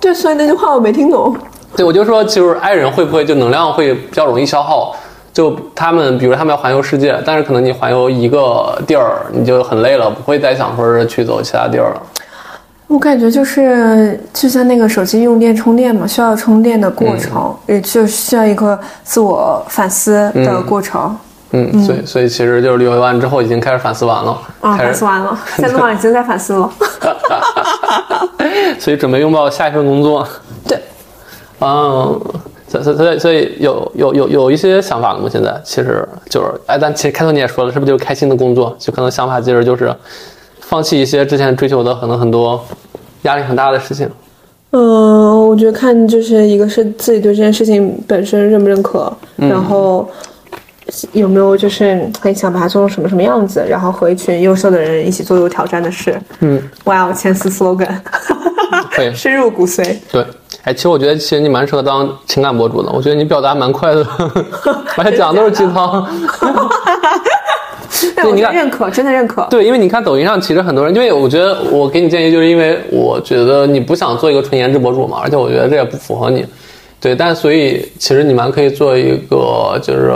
[0.00, 1.34] 对，所以那句话我没听懂。
[1.74, 4.94] 对，我就说，就是爱人会不会就能量会比较容易消耗？
[5.32, 12.02] 就他们，比如他们要环游世界，但是可能你环游一个地儿，你就很累了，不会再想说是去走其他地儿了。
[12.88, 21.04] 我感觉就是就像那个手机用电充电嘛，需要充电的过程，也就需要一个自我反思的过程。
[21.04, 21.16] 嗯，
[21.84, 24.30] 所以所以其实就是旅游完之后已经开始反思完了，
[24.62, 26.72] 啊，反思完了， 现在晚已经在反思了。
[28.80, 30.26] 所以准备拥抱下一份工作。
[30.66, 30.80] 对，
[31.60, 32.18] 嗯，
[32.66, 35.28] 所以所以所以有有有有一些想法了吗？
[35.30, 38.74] 现在其实就是，哎，但其实开头你也说了，是不是就是开心的工作？
[38.78, 39.94] 就可能想法其实就是
[40.60, 42.58] 放弃一些之前追求的可能很多
[43.22, 44.08] 压力很大的事情。
[44.70, 50.08] 嗯，我觉得看就是一个是自己对这件事情本身认不认可，然后
[51.12, 56.20] 有没有就是很想把它做成什么什么样子，然后和一群优秀的人一起做有挑战的事。
[56.40, 57.88] 嗯，哇哦，前四 slogan，
[58.92, 59.96] 可以深入骨髓。
[60.10, 60.24] 对，
[60.64, 64.06] 哎，其实我觉得其实你蛮适合当情感博主的，我觉得你表达蛮快的，
[64.96, 66.06] 而且讲的都是鸡汤。
[68.16, 69.46] 但 我你认可，真的认可。
[69.48, 76.44] 对，因为你看抖音上，其实很多人，因为我觉得我给你建议，就是因为我觉得你不想做一个纯颜值博主嘛，而且我觉得这也不符合你。
[77.02, 80.10] 对，但所以其实你蛮可以做一个就是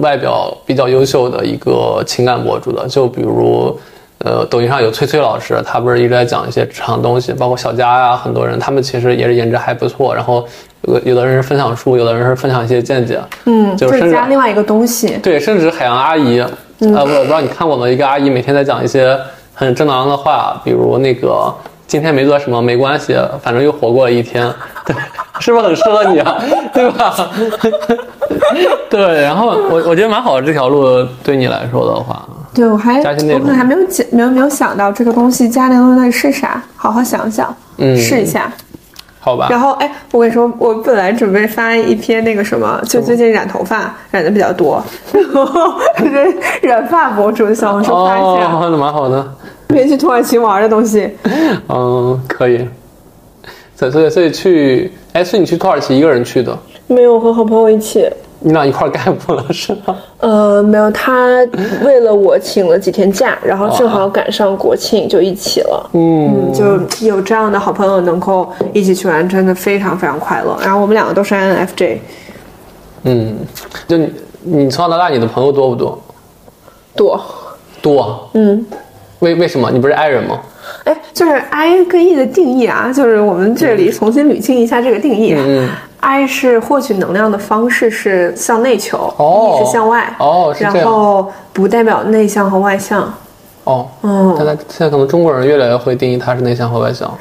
[0.00, 3.76] 外表比较优秀的一个情感博主的，就比如。
[4.20, 10.14] 呃，抖音上有崔崔老师，他不是一直在讲一些职场东西，包括小佳呀、很多人，他们其实也是颜值还不错。
[10.14, 10.42] 然后
[10.88, 15.18] 有有的人是分享书，有的人是分享一些见解，嗯，就是加另外一个东西。
[15.22, 16.48] 对，甚至海洋阿姨，呃，
[16.94, 17.86] 我我不知道你看过吗？
[17.86, 19.16] 一个阿姨每天在讲一些
[19.52, 21.54] 很正能量的话，比如那个
[21.86, 24.52] 今天没做什么没关系，反正又活过了一天，
[24.84, 24.94] 对，
[25.40, 26.36] 是不是很适合你啊？
[26.74, 27.14] 对吧？
[28.90, 38.50] 对，然后我我觉得蛮好的这条路对你来说的话，对，我还我可能还没有解，没有没有想到这个东西加那个东西到底是啥，好好想想，嗯试一下。
[39.18, 39.48] 好吧？
[39.50, 44.80] 然后，哎，我跟你说，我本来准备发一篇那个什么，就最近染头发染的比较多，
[45.12, 49.26] 然后染染发博主的小红书发一下，哦，那蛮好的，
[49.68, 51.10] 别去土耳其玩的东西。
[51.68, 52.66] 嗯，可以。
[53.74, 58.08] 所以所以所以去，哎，所以你去土耳其一个人去的，没有和好朋友一起，
[58.40, 59.94] 你俩一块儿干部了是吗？
[60.20, 61.46] 呃，没有，他
[61.84, 65.90] 为了我请了几天假， 然后正好赶上国庆，就一起了。
[65.92, 70.56] 嗯嗯，就有这样的好朋友能够一起去玩，真的非常非常快乐。
[70.62, 71.98] 然后我们两个都是 INFJ，
[73.02, 73.36] 嗯，
[73.86, 75.98] 就你你从小到大你的朋友多不多？
[76.94, 77.20] 多，
[77.82, 78.30] 多。
[78.32, 78.64] 嗯。
[79.20, 79.70] 为为什么？
[79.70, 80.40] 你不是 I 人吗？
[80.84, 85.34] 哎，就是 I 跟 E 的定义啊，就是我们这里重新捋清一下这个定义。
[85.36, 90.14] 嗯 I 是获取能量的方式是向内求、哦 e 是向外。
[90.18, 93.12] 哦是然后不代表内向和外向。
[93.66, 97.12] 哦，嗯，现在现在可能中国人越来越会定义他是内向和外向。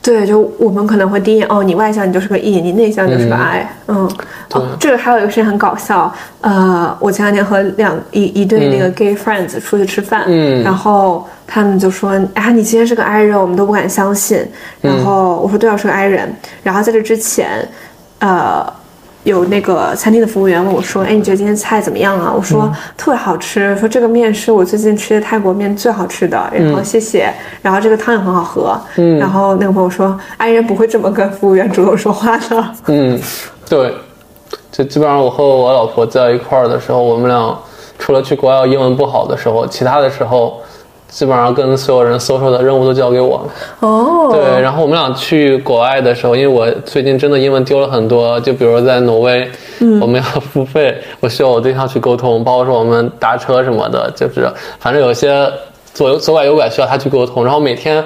[0.00, 3.70] 对，就我们可能会定义，哦，你外向你就是个 E，你内向就是个 I。
[3.86, 4.10] 嗯，
[4.52, 6.10] 哦，这个还有一个事情很搞笑。
[6.40, 14.42] 呃，我前两天和两一一对那个 gay friends 出去吃饭，嗯然后他们就说啊，你今天是个 I 人，我们都不敢相信。
[14.80, 16.34] 然后我说对啊，我是个 I 人。
[16.62, 17.68] 然后在这之前，
[18.20, 18.79] 呃。
[19.24, 27.32] 有那个餐厅的服务员问我说：“哎，你觉得今天菜怎么样啊？”我说：“特别好吃。”说这个面是我最近吃的泰国面最好吃的，然后谢谢。
[27.60, 28.80] 然后这个汤也很好喝。
[28.96, 29.18] 嗯。
[29.18, 33.20] 然后那个朋友说：“爱人不会这么跟服务员主动说话的。”嗯，
[33.68, 33.94] 对。
[34.72, 37.58] 就基本上我和我老婆在一块儿的时候，我们俩
[37.98, 40.60] 除了去国外英文不好的时候，其他的时候。
[41.10, 43.88] 基本上跟所有人 social 的任务都交给我了。
[43.88, 49.46] 哦，对，然后我们俩去国外的时候，因为我最近真的英文丢了很多，就比如在挪威，
[50.00, 55.46] 我们要付费，我需要我对象去沟通，包括说我们打车什么的，就是反正有些
[55.92, 58.02] 左右左拐右拐需要他去沟通，然后每天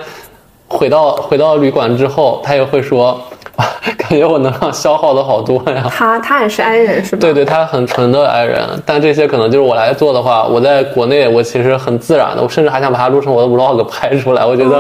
[0.67, 3.21] 回到回到旅馆之后，他也会说。
[3.97, 5.85] 感觉我能量消耗的好多呀。
[5.89, 7.21] 他他也是 I 人是吧？
[7.21, 14.71] 对对，他很纯的 I 人，但这些可能就是我来做的话，我在国内我其实很自然的，我甚至还想把它录成我的 vlog 拍出来，我觉得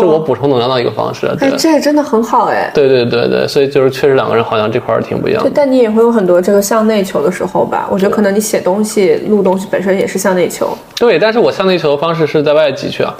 [0.00, 1.26] 是我补充能量的一个方式。
[1.40, 2.70] 哎，这个真的很好哎。
[2.74, 5.42] 对对对对，所以就是确实两个人好像这块儿挺不一样。
[5.44, 7.86] 的，但你也会有很多这个向内求的时候吧？
[7.90, 10.76] 我觉得可能你写东西、录东西本身也是向内求。
[10.96, 13.14] 对，但是我向内求的方式是在外挤去啊。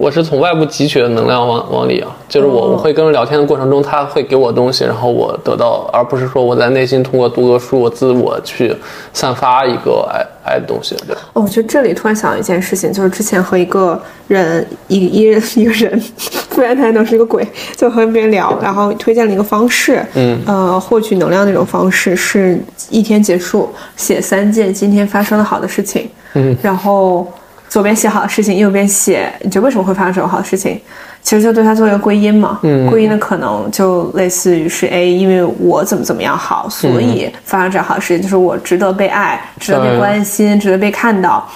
[0.00, 8.74] 我是从外部汲取的能量往往里啊，就是我我会跟人聊天的过程中，他会给我东西，然后我得到，而不是说我在内心通过读个书，我自我去
[9.12, 10.96] 散发一个爱爱的东西。
[11.06, 16.02] 对，哦，我觉得这里突然想到一件事情，就是之前和一个人一一人 一个人，
[16.48, 17.46] 不然他还能是一个鬼，
[17.76, 27.26] 就和别人聊，然后推荐了一个方式，嗯，呃，获取能量那种方式，是一天结束写三件今天发生的好的事情，嗯，然后。
[27.70, 30.78] 左边写好的事情，右边写你觉得为什么会发生这种好的事情？
[31.22, 32.58] 其实就对它做一个归因嘛。
[32.62, 41.48] 嗯，归因的可能就类似于是 A，因为我怎么怎么样好，所以发生这样好事情，就是我值得被爱，值得被关心，值得被看到。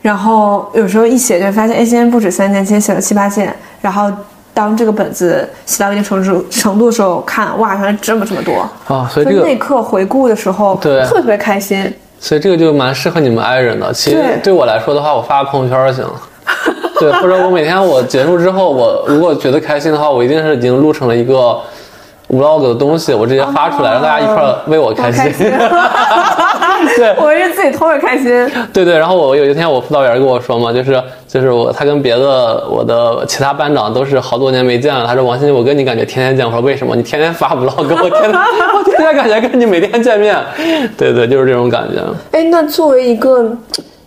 [0.00, 3.54] 然后有时候一写就发现，哎，今天不止三件，今天写了七八件。
[3.80, 4.10] 然后
[4.52, 9.08] 当这个本子写到一定程度程度的时候，看哇，原来这么这么多啊！
[9.08, 11.94] 所以这个那刻回顾的时候，对，特别特别开心。
[12.22, 13.92] 所以这个就蛮适合你们爱人的。
[13.92, 16.12] 其实对我来说的话，我发个朋友圈就行了。
[17.00, 21.60] 对，或者我每天我结束之后，我如果觉得开心的话，我一定是已经录成了一个。
[22.28, 25.22] vlog 的东西，我直接发出来，让大家一块为我开心。
[26.96, 28.24] 对，我是自己偷着开心。
[28.72, 35.06] 对对，然后我有一天我辅导员跟我说嘛，就是就是我他跟别的我的其他班长都是好多年没见了。
[35.06, 36.44] 他说王鑫，我跟你感觉天天见。
[36.46, 36.94] 我说为什么？
[36.96, 38.32] 你天天发 vlog，我天天
[38.76, 40.36] 我天天感觉跟你每天见面。
[40.96, 42.00] 对对，就是这种感觉。
[42.32, 43.56] 哎，那作为一个。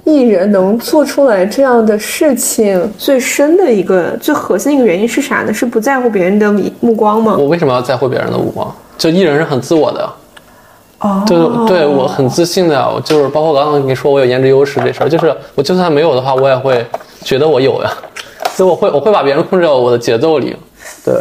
[0.07, 5.51] 艺人能做出来这样的事情，最深的一个、最核心的一个原因是啥呢？
[5.51, 7.35] 是不在乎别人的目光吗？
[7.39, 8.71] 我为什么要在乎别人的目光？
[8.99, 10.07] 就艺人是很自我的，
[10.99, 11.37] 哦，对
[11.67, 12.89] 对，我很自信的呀。
[12.93, 16.85] 我就是包括刚刚跟你说我有颜值优势这事儿，就是我就算没有的话，我也会
[17.23, 17.91] 觉得我有呀。
[18.51, 20.55] 所以我会我会把别人控制到我的节奏里，
[21.03, 21.13] 对。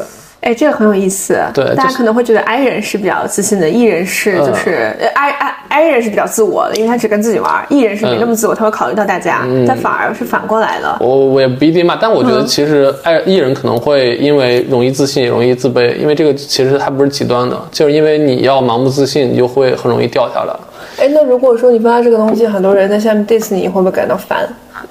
[0.44, 1.38] 哎，这个很有意思。
[1.54, 9.46] 对，大家可能会觉得 I 人是比较自信的，E 人是就是 I I I 人是比较自我的，因为他只跟自己玩；E 人是没那么自我，他会考虑到大家。
[9.66, 10.98] 但反而是反过来的。
[11.00, 20.54] 我我也不一定嘛，但我觉得其实 I E 人可能会因为容易自信，容易自卑，因为这个其实它不是极端的，就是因为你要盲目自信，你就会很容易掉下来。
[21.02, 24.46] 哎，那如果说你发这个东西，很多人在下面 diss 你，会不会感到烦？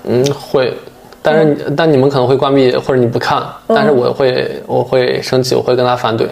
[0.05, 0.73] 嗯，会。
[1.23, 6.27] 但是，但你们可能会关闭或者你不看，但是我会我会生气，我会跟他反对，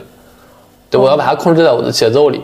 [0.90, 2.42] 对，我要把它控制在我的节奏里，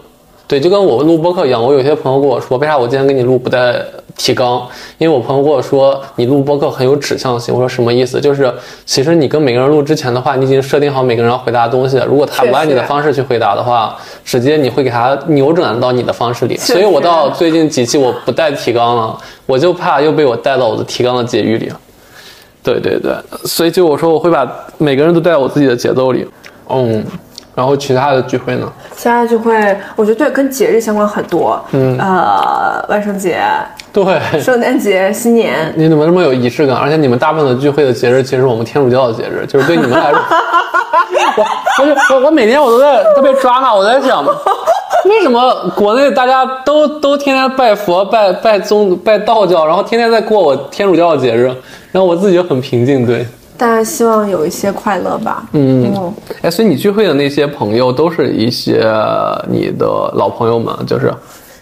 [0.47, 1.61] 对，就跟我录播客一样。
[1.61, 3.75] 我有些朋友跟我说，为啥我今天跟你录不带
[4.15, 4.65] 提纲？
[4.97, 7.53] 因为我朋友跟我说你录播客很有指向性。
[7.53, 8.21] 我说什么意思？
[8.21, 8.51] 就是
[8.85, 12.05] 其实你跟每个人录之前的话，你已经设定好每个人要回答的东西了。
[12.05, 16.55] 如果他不按你的方式去回答的话，直接你会给他扭转到你的方式里。
[16.55, 21.69] 所以我到最近几期我不带提纲了，我就怕又被我带到我的提纲的结语里。
[22.67, 23.13] 对对对，
[23.45, 24.45] 所以就我说我会把
[24.77, 26.27] 每个人都带到我自己的节奏里，
[26.67, 27.01] 嗯，
[27.55, 28.69] 然后其他的聚会呢？
[28.93, 29.55] 其他聚会，
[29.95, 33.41] 我觉得对跟节日相关很多，嗯，呃，万圣节，
[33.93, 36.75] 对，圣诞节、新年，你怎么这么有仪式感？
[36.75, 40.19] 而且你们大部分的聚会的节日，其实我们天主教的节日，就是对你们来说，
[41.79, 44.25] 我我我每天我都在特别抓嘛，我在想，
[45.07, 51.45] 为什么国内大家都都天天拜佛、拜拜宗、拜道教，然后天天在过我天主教的节日？
[51.91, 53.25] 然后我自己就很平静，对。
[53.57, 55.43] 大家希望有一些快乐吧。
[55.53, 56.13] 嗯。
[56.41, 58.83] 哎，所以你聚会的那些朋友都是一些
[59.49, 59.85] 你的
[60.15, 61.11] 老朋友们，就是。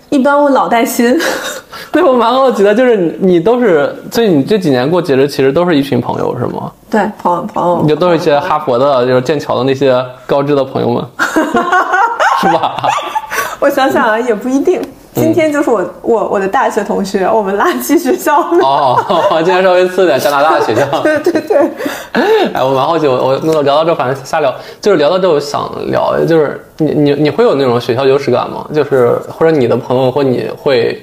[0.09, 1.17] 一般我老带新。
[1.91, 6.71] 对，我蛮好奇的，就是你你都是，所以你这几年过节日其实都是一群朋友是吗？
[6.89, 7.79] 对，朋友朋友。
[7.81, 11.03] 你就都是一些哈佛的，就是剑桥的那些高知的朋友们，
[12.41, 12.75] 是吧？
[13.59, 14.81] 我想想啊，也不一定。
[15.13, 18.41] 今天就是我我我的大学同学，我们垃圾学校。
[18.61, 18.97] 哦，
[19.45, 20.85] 今天稍微次点，加拿大的学校。
[21.01, 21.57] 对对对。
[22.11, 28.67] 哎，我蛮好奇，我我那个聊到这，反正瞎聊，就是聊到这，我想聊，就是你你你会有那种学校优势感吗？
[28.73, 31.01] 就是或者你的朋友或你会。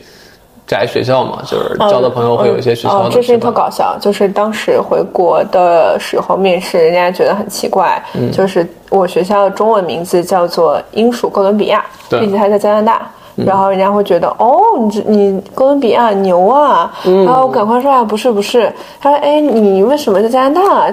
[0.72, 3.10] 宅学校嘛，就是交的朋友会有一些学校的。
[3.10, 8.02] 这事情特搞笑，就是当时回国的时候面试，人家觉得很奇怪，
[8.32, 13.02] 就是我学校的中文名字叫做英属哥伦比亚，并且还在加拿大，
[13.36, 16.90] 然后人家会觉得哦，你你哥伦比亚牛啊，
[17.26, 20.86] 然后赶快说啊，不是不是，他说哎，你为什么在加拿大？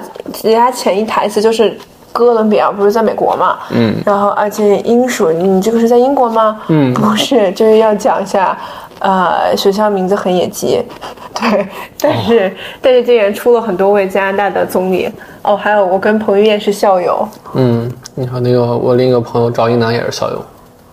[0.43, 1.77] 人家前一台词就是
[2.11, 6.59] 哥伦比亚不是在美国嘛，嗯，然后而且英属，你这个是在英国吗？
[6.67, 8.57] 嗯，不是，就是要讲一下。
[8.99, 10.83] 呃，学校名字很野鸡，
[11.33, 11.67] 对，
[11.99, 15.09] 但是但是今年出了很多位加拿大的总理
[15.41, 17.27] 哦，还有我跟彭于晏是校友。
[17.53, 20.41] 嗯，你说那个我另一个朋友赵一楠也是校友。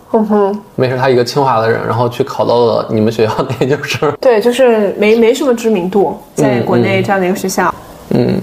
[0.09, 4.09] 哼哼，没事，他一个清华的人，然后去考到了你们学校的研究生。
[4.21, 7.73] 对，就是没没什么知名度，在国内这样的一个学校。
[8.11, 8.41] 嗯，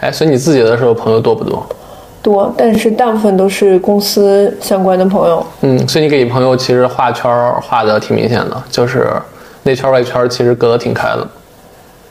[0.00, 1.66] 哎，所以你自己的时候朋友多不多？
[2.22, 5.44] 多，但是大部分都是公司相关的朋友。
[5.62, 7.30] 嗯，所以你给你朋友其实画圈
[7.62, 9.10] 画的挺明显的，就是
[9.62, 11.26] 内圈外圈其实隔得挺开的。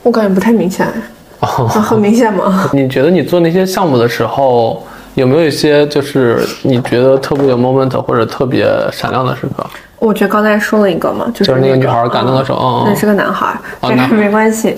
[0.02, 0.86] 我感觉不太明显，
[1.40, 2.68] 哦很明显吗？
[2.72, 4.82] 你觉得你做那些项目的时候，
[5.14, 9.64] 有没有一些就是你觉得特别有 moment 或者特别闪亮的时刻？
[9.98, 14.74] 我觉得刚才说了一个嘛，就是那个女孩感动的时候，那是个男孩，但是 没关系。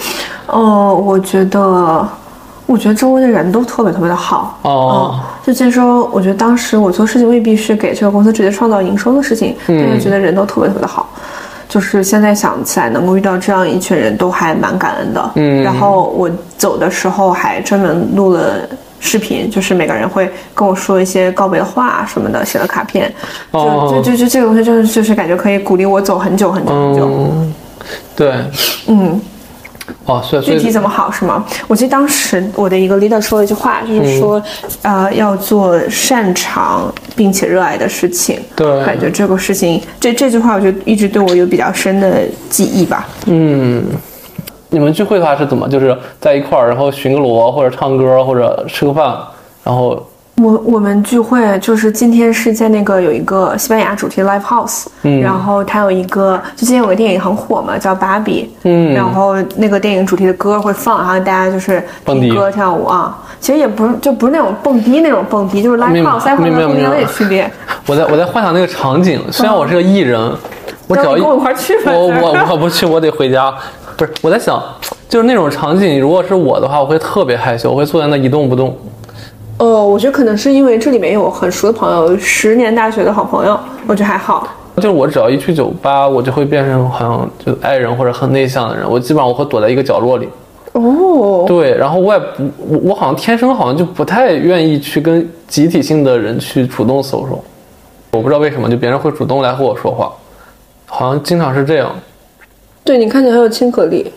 [0.46, 2.06] 哦，我觉得。
[2.72, 4.58] 我觉得周围的人都特别特别的好。
[4.62, 11.08] 哦，就其实说，我觉得当时我做事情未必是给这个公司直接创造营收的事情，但是觉得人都特别特别的好，
[11.68, 15.30] 就是现在想起来能够遇到这样一群人都还蛮感恩的。
[15.34, 18.66] 嗯，然后我走的时候还专门录了
[18.98, 23.12] 视频，就是每个人会跟我说一些告别的话什么的，写了卡片，
[23.52, 27.32] 就就就就这个东西就是就是感觉可以鼓励我走很久很久很久。
[28.16, 28.32] 对，
[28.86, 29.20] 嗯。
[30.04, 31.44] 哦，所以具体怎么好是吗？
[31.66, 34.42] 我记得当时我的一个 leader 说了一句话，就是说，
[34.82, 38.40] 呃，要做擅长并且热爱的事情。
[38.56, 43.06] 对，感觉这个事情，这这句话，我觉得一直对我有比较深的记忆吧。
[43.26, 43.84] 嗯，
[44.70, 45.68] 你们聚会的话是怎么？
[45.68, 49.16] 就是在一块儿，然后巡个逻，或者唱歌，或者吃个饭，
[49.64, 50.04] 然后。
[50.36, 67.48] 我我们聚会就是今天是在那个有一个西班牙主题的 live house，嗯，然后它有一个，就今天有个电影很火嘛，叫芭比，嗯，然后那个电影主题的歌会放，然后大家就是听歌跳舞啊，其实也不是就不是那种蹦迪那种蹦迪，就是 live house，和蹦迪有点区别。
[67.86, 70.18] 我在我在幻想那个场景，虽然我是个艺人，
[70.88, 71.92] 我只要跟我一块去吧。
[71.92, 73.52] 我我我不去，我得回家。
[73.96, 74.60] 不是我在想，
[75.08, 78.74] 就是那种场景，如果是我的话，我会特别害羞，我会坐在那一动不动。
[79.62, 83.56] 哦，我觉得可能是因为这里面有很熟的朋友，十年大学的好朋友，
[83.86, 84.48] 我觉得还好。
[84.74, 90.28] 就是我只要一去酒吧，我就会变成好像就爱人或者很内向的人，我基本上我会躲在一个角落里。
[90.72, 97.38] 哦，对，然后我也不，我我好像天生好像就不太愿意去跟集体性的人去主动 social，
[98.10, 100.10] 我不知道为什么，就别人会主动来和我说话，
[100.86, 101.94] 好像经常是这样。
[102.82, 104.12] 对你看起来很有亲和力。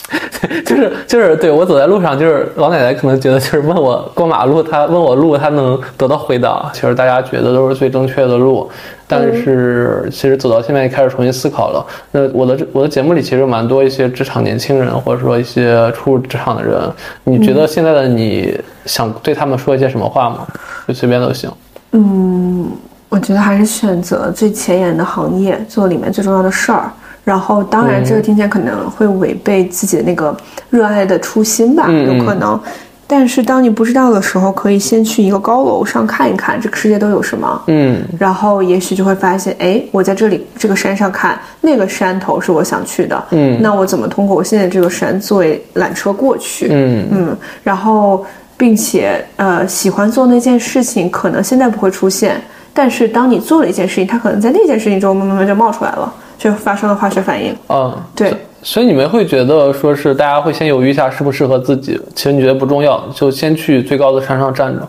[0.64, 6.70] 就是就是对我走在路上，就是老奶奶可能觉得就是问我过马路，她问我路，她能得到回答。
[6.72, 8.68] 其实大家觉得都是最正确的路，
[9.06, 11.86] 但是其实走到现在开始重新思考了。
[12.10, 16.78] 那我的我的节目里其实蛮多一些职场年轻人，或者说一些初入职场的人，
[17.24, 20.46] 你觉得现在的你想对他们说一些什么话吗？
[20.88, 21.50] 就随便都行。
[21.92, 22.70] 嗯，
[23.08, 26.90] 我觉得还是选择最前沿的行业，做里面最重要的事儿。
[27.24, 30.36] 然后，当然，这个听起来可能会违背自己的那个
[30.70, 32.60] 热爱的初心吧，有可能。
[33.06, 37.62] 但是，当你不知道的时候，可以先去一个高楼上看一看，这个世界都有什么。
[37.66, 38.02] 嗯。
[38.18, 43.22] 然后，也许就会发现，哎，我在这里这个山上看，那个山头是我想去的。
[43.30, 43.60] 嗯。
[43.60, 46.68] 那我怎么通过我现在这个山作为缆车过去？
[46.70, 47.36] 嗯嗯。
[47.62, 48.24] 然后，
[48.56, 52.40] 并且，呃，喜欢做那件事情，可能现在不会出现，
[52.72, 56.12] 但是当你做了一件事情，它可能在那件事情中慢慢慢就冒出来了。
[56.42, 57.54] 就发生了化学反应。
[57.68, 58.34] 嗯，对，
[58.64, 64.88] 所以你们会觉得说是大家会先犹豫一下适不适合自己，其实你觉得不重要，就先去最高的山上站着。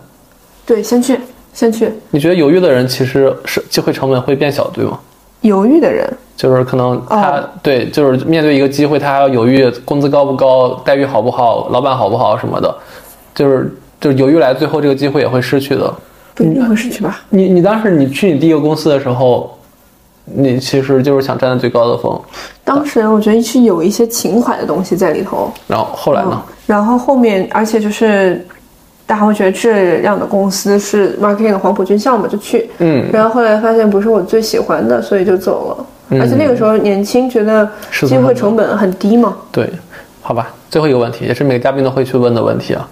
[0.66, 1.20] 对，先去，
[1.54, 1.91] 先去。
[2.10, 4.97] 你觉得犹豫的人其实是机会成本会变小，对吗？
[5.41, 12.76] 犹豫的人就是可能他对，就是面对一个机会，他还要犹豫工资高不高，待遇好不好，老板好不好什么的，
[13.36, 15.93] 就是就是犹豫来，最后这个机会也会失去的。
[16.34, 17.22] 不一定会失去吧？
[17.30, 19.56] 你你当时你去你第一个公司的时候。
[20.26, 22.19] 你其实就是想站在最高的峰。
[22.63, 25.51] 当时我觉得是有一些情怀的东西在里头。
[25.67, 26.41] 然后后来呢？
[26.65, 28.45] 然后后面，而且就是
[29.05, 32.69] 大家会觉得这样的公司是 marketing 的黄埔军校嘛，就去。
[32.80, 33.05] 嗯。
[33.11, 35.86] 然后后来发现不是我最喜欢的，所以就走了。
[36.19, 39.36] 而且那个时候年轻，觉得机会成本很低嘛。
[39.51, 39.69] 对，
[40.21, 40.53] 好吧。
[40.69, 42.88] 最后一个问题，也是每个嘉宾都会去问的问题啊。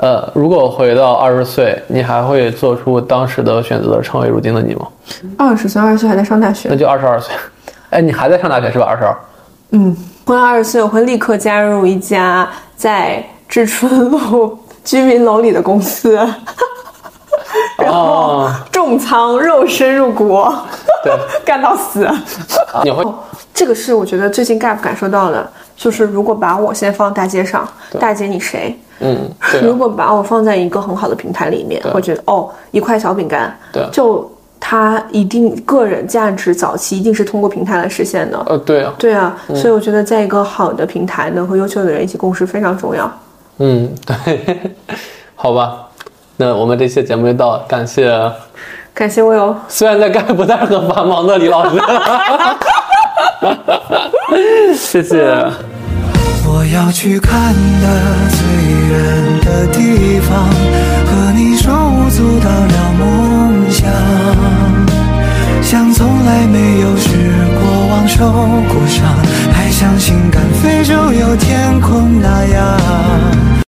[0.00, 4.88] 呃，如果回到二十岁，你还会做出当时的选择，成为如今的你吗？
[5.36, 7.34] 二十岁，二十岁还在上大学，那就二十二岁。
[7.90, 8.86] 哎，你还在上大学是吧？
[8.86, 9.14] 二十二。
[9.72, 9.94] 嗯，
[10.24, 16.16] 回到二十岁，我会立刻加入一家在知春路 居民楼里的公司，
[17.76, 20.42] 然后重仓，肉身入股，
[21.04, 21.12] 对，
[21.44, 22.08] 干到死。
[22.82, 23.04] 你会？
[23.52, 25.46] 这个是我觉得最近 gap 感受到的，
[25.80, 27.66] 就是如果把我先放大街上，
[27.98, 28.78] 大姐你谁？
[28.98, 29.16] 嗯，
[29.62, 38.38] 如果把我放在一个很好的平台里面，我觉得哦，一块小饼干，对，就它一定个人价值早期一定是通过平台来实现的。
[38.44, 43.10] 呃，对啊，对啊，所以我觉得在一个好的平台，能和优秀的人一起共事非常重要。
[43.56, 44.74] 嗯，对，
[45.34, 45.88] 好吧，
[46.36, 48.12] 那我们这期节目就到，感谢，
[48.92, 51.80] 感谢我有，虽然在干不太很繁忙的李老师。
[54.76, 55.16] 谢谢。
[56.46, 57.86] 我要去看的
[58.36, 58.40] 最
[58.90, 60.48] 远的地方
[61.06, 63.88] 和你手舞足蹈聊梦想。
[65.62, 67.08] 像从来没有失
[67.54, 68.32] 过望受
[68.72, 69.16] 过伤
[69.52, 73.69] 还相信敢飞就有天空那样。